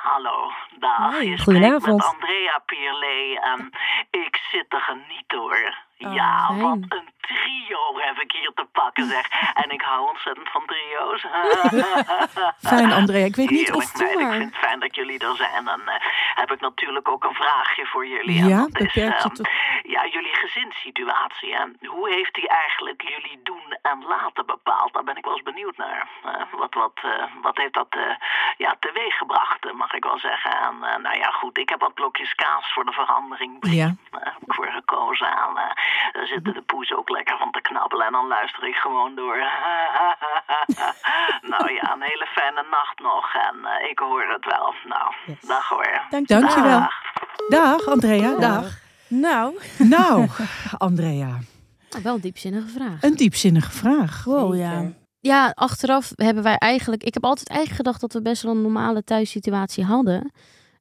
[0.04, 1.12] hallo, dag.
[1.12, 3.72] Hey, je spreekt met Andrea Pierlet en
[4.12, 5.84] ik zit te genieten hoor.
[6.00, 6.62] Oh, ja, fijn.
[6.62, 9.26] wat een trio heb ik hier te pakken, zeg.
[9.54, 11.26] En ik hou ontzettend van trio's.
[12.72, 13.26] fijn, Andrea.
[13.26, 15.54] Ik weet niet of het Ik vind het fijn dat jullie er zijn.
[15.56, 15.94] En dan uh,
[16.36, 18.46] heb ik natuurlijk ook een vraagje voor jullie.
[18.46, 19.50] Ja, dat is, tot...
[19.84, 21.56] Ja, jullie gezinssituatie.
[21.86, 24.94] Hoe heeft die eigenlijk jullie doen en laten bepaald?
[24.94, 26.08] Daar ben ik wel eens benieuwd naar.
[26.26, 27.98] Uh, wat, wat, uh, wat heeft dat
[28.58, 30.52] ja, teweeg gebracht, mag ik wel zeggen.
[30.52, 31.58] En nou ja, goed.
[31.58, 33.58] Ik heb wat blokjes kaas voor de verandering.
[33.62, 33.96] Ja.
[34.12, 35.36] heb ik voor gekozen.
[35.36, 35.54] aan.
[36.12, 39.38] Daar zitten de poes ook lekker van te knabbelen en dan luister ik gewoon door.
[41.54, 44.74] nou ja, een hele fijne nacht nog en uh, ik hoor het wel.
[44.94, 45.10] Nou,
[45.54, 46.06] dag hoor.
[46.10, 46.42] Dankjewel.
[46.42, 46.88] Dankjewel.
[47.48, 48.36] Dag, Andrea.
[48.36, 48.68] Dag.
[49.08, 49.60] Nou.
[49.78, 50.28] Nou,
[50.88, 51.40] Andrea.
[51.90, 53.02] Nou, wel een diepzinnige vraag.
[53.02, 54.24] Een diepzinnige vraag.
[54.24, 54.92] Wow, ja.
[55.20, 57.04] Ja, achteraf hebben wij eigenlijk...
[57.04, 60.32] Ik heb altijd eigenlijk gedacht dat we best wel een normale thuissituatie hadden.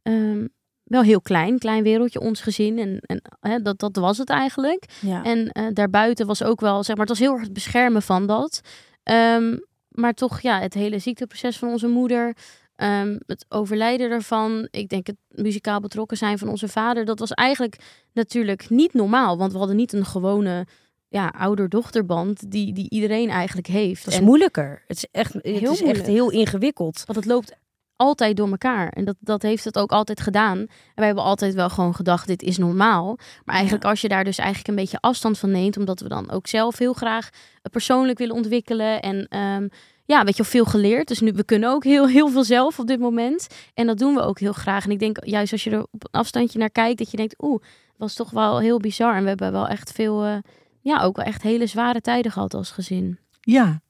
[0.02, 0.48] Um,
[0.84, 2.78] wel heel klein, klein wereldje, ons gezin.
[2.78, 4.84] En, en hè, dat, dat was het eigenlijk.
[5.00, 5.22] Ja.
[5.24, 8.26] En uh, daarbuiten was ook wel, zeg maar, het was heel erg het beschermen van
[8.26, 8.60] dat.
[9.04, 12.36] Um, maar toch, ja, het hele ziekteproces van onze moeder,
[12.76, 17.30] um, het overlijden ervan, ik denk het muzikaal betrokken zijn van onze vader, dat was
[17.30, 17.76] eigenlijk
[18.12, 19.38] natuurlijk niet normaal.
[19.38, 20.66] Want we hadden niet een gewone
[21.08, 24.04] ja, ouder-dochterband die, die iedereen eigenlijk heeft.
[24.04, 24.84] Het is en moeilijker.
[24.86, 27.02] Het is echt heel, het is echt heel ingewikkeld.
[27.06, 27.56] Want het loopt
[27.96, 28.88] altijd door elkaar.
[28.88, 30.58] En dat, dat heeft het ook altijd gedaan.
[30.58, 33.18] En wij hebben altijd wel gewoon gedacht, dit is normaal.
[33.44, 36.30] Maar eigenlijk als je daar dus eigenlijk een beetje afstand van neemt, omdat we dan
[36.30, 37.28] ook zelf heel graag
[37.70, 39.02] persoonlijk willen ontwikkelen.
[39.02, 39.68] En um,
[40.04, 41.08] ja, weet je, veel geleerd.
[41.08, 43.46] Dus nu, we kunnen ook heel, heel veel zelf op dit moment.
[43.74, 44.84] En dat doen we ook heel graag.
[44.84, 47.42] En ik denk, juist als je er op een afstandje naar kijkt, dat je denkt,
[47.42, 47.62] oeh,
[47.96, 49.16] was toch wel heel bizar.
[49.16, 50.36] En we hebben wel echt veel, uh,
[50.80, 53.18] ja, ook wel echt hele zware tijden gehad als gezin.
[53.40, 53.80] Ja,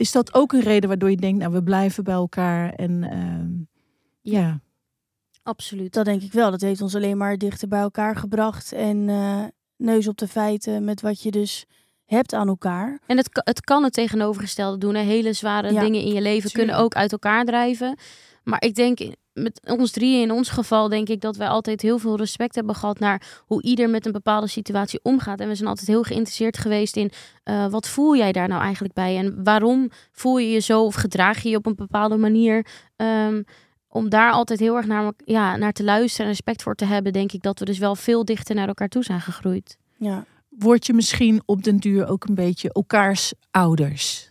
[0.00, 4.32] is dat ook een reden waardoor je denkt, nou, we blijven bij elkaar en uh,
[4.32, 4.40] ja.
[4.40, 4.60] ja.
[5.42, 5.92] Absoluut.
[5.92, 6.50] Dat denk ik wel.
[6.50, 9.44] Dat heeft ons alleen maar dichter bij elkaar gebracht en uh,
[9.76, 11.66] neus op de feiten met wat je dus
[12.04, 13.00] hebt aan elkaar.
[13.06, 14.94] En het, het kan het tegenovergestelde doen.
[14.94, 15.02] Hè?
[15.02, 16.54] Hele zware ja, dingen in je leven tuurlijk.
[16.54, 17.98] kunnen ook uit elkaar drijven.
[18.42, 18.98] Maar ik denk,
[19.42, 22.74] met ons drieën in ons geval, denk ik dat wij altijd heel veel respect hebben
[22.74, 25.40] gehad naar hoe ieder met een bepaalde situatie omgaat.
[25.40, 27.10] En we zijn altijd heel geïnteresseerd geweest in
[27.44, 29.16] uh, wat voel jij daar nou eigenlijk bij?
[29.16, 32.66] En waarom voel je je zo of gedraag je je op een bepaalde manier?
[32.96, 33.44] Um,
[33.88, 37.12] om daar altijd heel erg naar, ja, naar te luisteren en respect voor te hebben,
[37.12, 39.76] denk ik dat we dus wel veel dichter naar elkaar toe zijn gegroeid.
[39.96, 40.24] Ja.
[40.48, 44.29] Word je misschien op den duur ook een beetje elkaars ouders?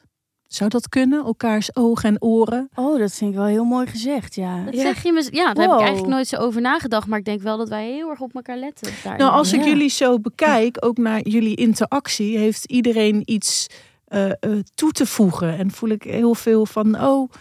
[0.50, 1.26] Zou dat kunnen?
[1.26, 2.70] Elkaars ogen en oren?
[2.76, 4.64] Oh, dat vind ik wel heel mooi gezegd, ja.
[4.64, 5.66] Dat zeg je me, ja, daar wow.
[5.66, 7.08] heb ik eigenlijk nooit zo over nagedacht.
[7.08, 8.93] Maar ik denk wel dat wij heel erg op elkaar letten.
[9.04, 9.26] Daarin.
[9.26, 9.68] Nou, als ik ja.
[9.68, 13.68] jullie zo bekijk, ook naar jullie interactie, heeft iedereen iets
[14.08, 14.34] uh, uh,
[14.76, 15.58] toe te voegen.
[15.58, 17.32] En voel ik heel veel van, oh,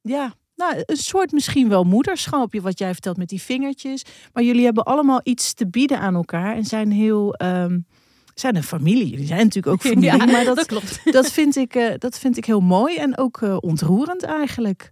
[0.00, 4.02] ja, nou, een soort misschien wel moederschap, wat jij vertelt met die vingertjes.
[4.32, 7.34] Maar jullie hebben allemaal iets te bieden aan elkaar en zijn heel...
[7.42, 7.86] Um,
[8.34, 9.08] zijn een familie.
[9.08, 10.18] Jullie zijn natuurlijk ook familie.
[10.18, 11.00] Ja, maar dat, dat klopt.
[11.12, 14.90] Dat vind, ik, uh, dat vind ik heel mooi en ook uh, ontroerend eigenlijk.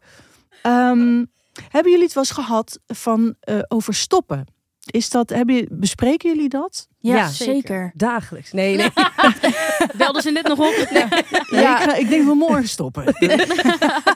[0.66, 1.30] Um,
[1.68, 4.47] hebben jullie het wel eens gehad van uh, over stoppen?
[4.86, 6.88] Is dat, hebben, bespreken jullie dat?
[6.99, 7.55] Ja, ja zeker.
[7.55, 7.93] zeker.
[7.95, 8.53] Dagelijks.
[8.53, 8.90] Nee, nee.
[9.97, 10.88] Belden ze net nog op?
[10.90, 11.05] Nee.
[11.51, 11.80] Nee, ja.
[11.80, 13.05] ik, ga, ik denk we morgen stoppen.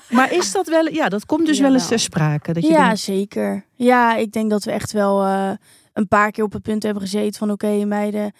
[0.09, 2.53] maar is dat wel, ja, dat komt dus ja, wel eens ter sprake.
[2.53, 3.01] Dat je ja, denkt...
[3.01, 3.64] zeker.
[3.74, 5.24] Ja, ik denk dat we echt wel
[5.93, 8.33] een paar keer op het punt hebben gezeten van oké, okay, meiden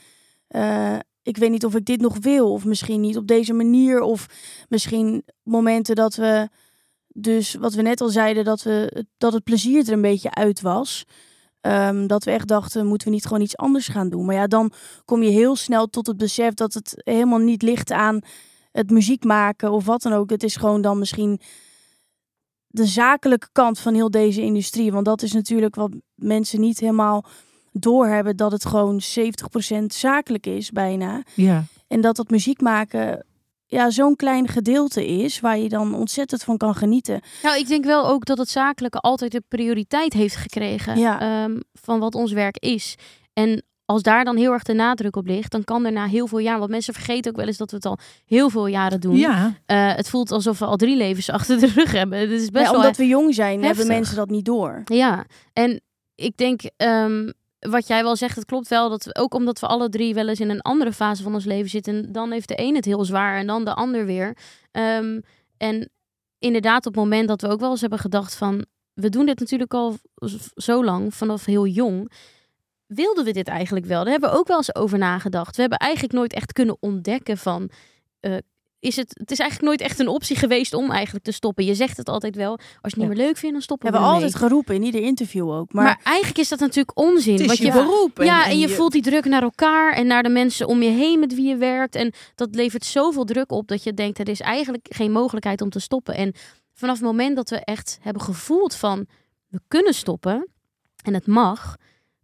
[0.49, 2.53] uh, ik weet niet of ik dit nog wil.
[2.53, 4.01] Of misschien niet op deze manier.
[4.01, 4.27] Of
[4.69, 6.49] misschien momenten dat we.
[7.09, 10.61] Dus wat we net al zeiden, dat, we, dat het plezier er een beetje uit
[10.61, 11.05] was.
[11.61, 14.25] Um, dat we echt dachten, moeten we niet gewoon iets anders gaan doen?
[14.25, 14.73] Maar ja, dan
[15.05, 18.21] kom je heel snel tot het besef dat het helemaal niet ligt aan
[18.73, 20.31] het muziek maken of wat dan ook.
[20.31, 21.41] Het is gewoon dan misschien
[22.67, 24.93] de zakelijke kant van heel deze industrie.
[24.93, 27.25] Want dat is natuurlijk wat mensen niet helemaal
[27.79, 29.01] doorhebben dat het gewoon
[29.81, 31.23] 70% zakelijk is bijna.
[31.35, 31.65] Ja.
[31.89, 33.25] En dat dat muziek maken
[33.67, 37.21] ja, zo'n klein gedeelte is waar je dan ontzettend van kan genieten.
[37.43, 41.45] Nou, ik denk wel ook dat het zakelijke altijd de prioriteit heeft gekregen ja.
[41.45, 42.95] um, van wat ons werk is.
[43.33, 46.27] En als daar dan heel erg de nadruk op ligt, dan kan er na heel
[46.27, 49.01] veel jaar, want mensen vergeten ook wel eens dat we het al heel veel jaren
[49.01, 49.17] doen.
[49.17, 49.47] Ja.
[49.47, 52.19] Uh, het voelt alsof we al drie levens achter de rug hebben.
[52.19, 53.77] Het is best ja, wel omdat we jong zijn, heftig.
[53.77, 54.83] hebben mensen dat niet door.
[54.85, 55.81] Ja, en
[56.15, 58.89] ik denk, um, wat jij wel zegt, het klopt wel.
[58.89, 61.45] Dat we, ook omdat we alle drie wel eens in een andere fase van ons
[61.45, 62.13] leven zitten.
[62.13, 64.37] Dan heeft de een het heel zwaar en dan de ander weer.
[64.73, 65.23] Um,
[65.57, 65.91] en
[66.39, 68.65] inderdaad, op het moment dat we ook wel eens hebben gedacht van...
[68.95, 69.97] We doen dit natuurlijk al
[70.55, 72.13] zo lang, vanaf heel jong.
[72.87, 74.03] Wilden we dit eigenlijk wel?
[74.03, 75.55] Daar hebben we ook wel eens over nagedacht.
[75.55, 77.71] We hebben eigenlijk nooit echt kunnen ontdekken van...
[78.21, 78.37] Uh,
[78.87, 81.65] is het, het is eigenlijk nooit echt een optie geweest om eigenlijk te stoppen.
[81.65, 82.51] Je zegt het altijd wel.
[82.51, 84.49] Als je het niet meer leuk vindt, dan stoppen we we Hebben altijd mee.
[84.49, 85.73] geroepen in ieder interview ook.
[85.73, 87.33] Maar, maar eigenlijk is dat natuurlijk onzin.
[87.33, 88.23] Het is want je je beroep.
[88.23, 90.83] Ja, en, en je, je- voelt die druk naar elkaar en naar de mensen om
[90.83, 91.95] je heen met wie je werkt.
[91.95, 95.71] En dat levert zoveel druk op dat je denkt, er is eigenlijk geen mogelijkheid om
[95.71, 96.15] te stoppen.
[96.15, 96.33] En
[96.75, 99.07] vanaf het moment dat we echt hebben gevoeld van,
[99.49, 100.49] we kunnen stoppen
[101.05, 101.77] en het mag...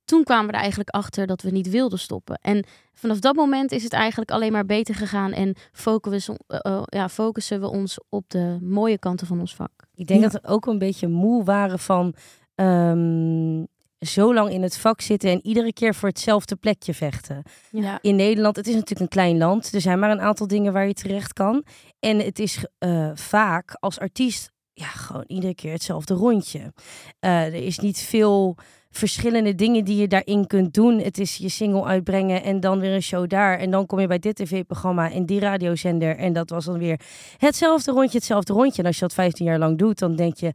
[0.04, 2.38] Toen kwamen we er eigenlijk achter dat we niet wilden stoppen.
[2.42, 5.32] En vanaf dat moment is het eigenlijk alleen maar beter gegaan.
[5.32, 9.70] En focussen, uh, uh, ja, focussen we ons op de mooie kanten van ons vak.
[9.94, 10.28] Ik denk Ja.
[10.28, 12.14] dat we ook een beetje moe waren van...
[12.54, 13.64] ehm,
[13.98, 17.42] zo lang in het vak zitten en iedere keer voor hetzelfde plekje vechten.
[17.70, 17.98] Ja.
[18.00, 19.72] In Nederland, het is natuurlijk een klein land.
[19.74, 21.64] Er zijn maar een aantal dingen waar je terecht kan.
[22.00, 26.58] En het is uh, vaak als artiest ja, gewoon iedere keer hetzelfde rondje.
[26.58, 28.56] Uh, er is niet veel
[28.92, 30.98] verschillende dingen die je daarin kunt doen.
[30.98, 33.58] Het is je single uitbrengen en dan weer een show daar.
[33.58, 36.16] En dan kom je bij dit tv-programma en die radiozender.
[36.16, 37.00] En dat was dan weer
[37.36, 38.82] hetzelfde rondje, hetzelfde rondje.
[38.82, 40.52] En als je dat 15 jaar lang doet, dan denk je...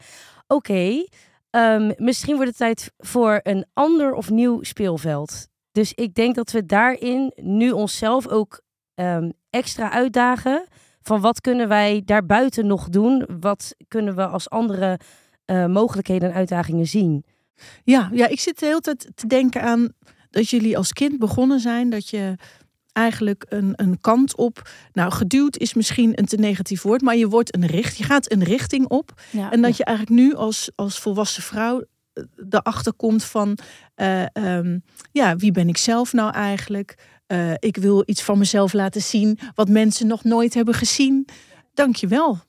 [0.48, 1.06] Oké,
[1.52, 5.48] um, misschien wordt het tijd voor een ander of nieuw speelveld.
[5.72, 8.62] Dus ik denk dat we daarin nu onszelf ook
[8.96, 10.68] um, extra uitdagen.
[11.02, 13.28] Van wat kunnen wij daarbuiten nog doen?
[13.40, 15.00] Wat kunnen we als andere
[15.46, 17.26] uh, mogelijkheden en uitdagingen zien?
[17.84, 19.92] Ja, ja, ik zit de hele tijd te denken aan
[20.30, 21.90] dat jullie als kind begonnen zijn.
[21.90, 22.36] Dat je
[22.98, 24.70] eigenlijk een, een kant op.
[24.94, 28.32] Nou, geduwd is misschien een te negatief woord, maar je wordt een richt, je gaat
[28.32, 29.22] een richting op.
[29.32, 29.76] Ja, en dat ja.
[29.78, 33.58] je eigenlijk nu als, als volwassen vrouw eh, erachter komt van
[33.96, 36.98] uh, um, ja, wie ben ik zelf nou eigenlijk?
[37.28, 41.28] Uh, ik wil iets van mezelf laten zien wat mensen nog nooit hebben gezien.
[41.74, 42.40] Dank je wel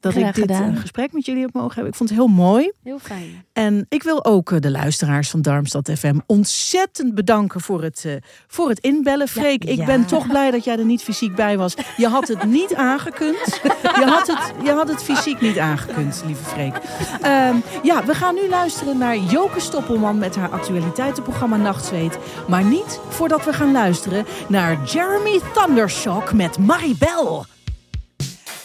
[0.00, 0.72] dat Graag ik dit gedaan.
[0.72, 1.92] uh, gesprek met jullie heb mogen hebben.
[1.92, 2.72] Ik vond het heel mooi.
[2.82, 3.44] Heel fijn.
[3.52, 8.12] En ik wil ook uh, de luisteraars van Darmstad FM ontzettend bedanken voor het, uh,
[8.46, 9.28] voor het inbellen.
[9.28, 9.84] Freek, ik ja.
[9.84, 11.74] ben toch blij dat jij er niet fysiek bij was.
[11.96, 13.60] Je had het niet aangekund.
[13.82, 16.74] Je had het, je had het fysiek niet aangekund, lieve Freek.
[16.74, 22.18] Um, ja, we gaan nu luisteren naar Joke Stoppelman met haar actualiteitenprogramma Nachtzweet.
[22.48, 27.46] Maar niet voordat we gaan luisteren naar Jeremy Thundershock met Maribel.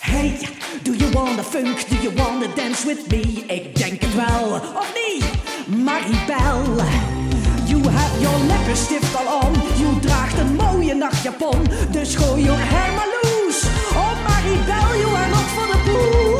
[0.05, 0.37] Hey,
[0.83, 1.89] do you wanna funk?
[1.89, 3.43] Do you wanna dance with me?
[3.47, 5.25] Ik denk het wel, of niet?
[5.83, 6.75] Maribel.
[7.65, 9.53] You have your lippenstift al on.
[9.77, 11.67] You draagt een mooie nachtjapon.
[11.91, 13.67] Dus gooi je hair maar loose.
[13.95, 16.33] Oh Maribel, you are not for the blues.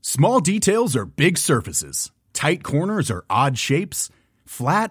[0.00, 2.10] Small details are big surfaces.
[2.32, 4.08] Tight corners are odd shapes.
[4.44, 4.90] Flat,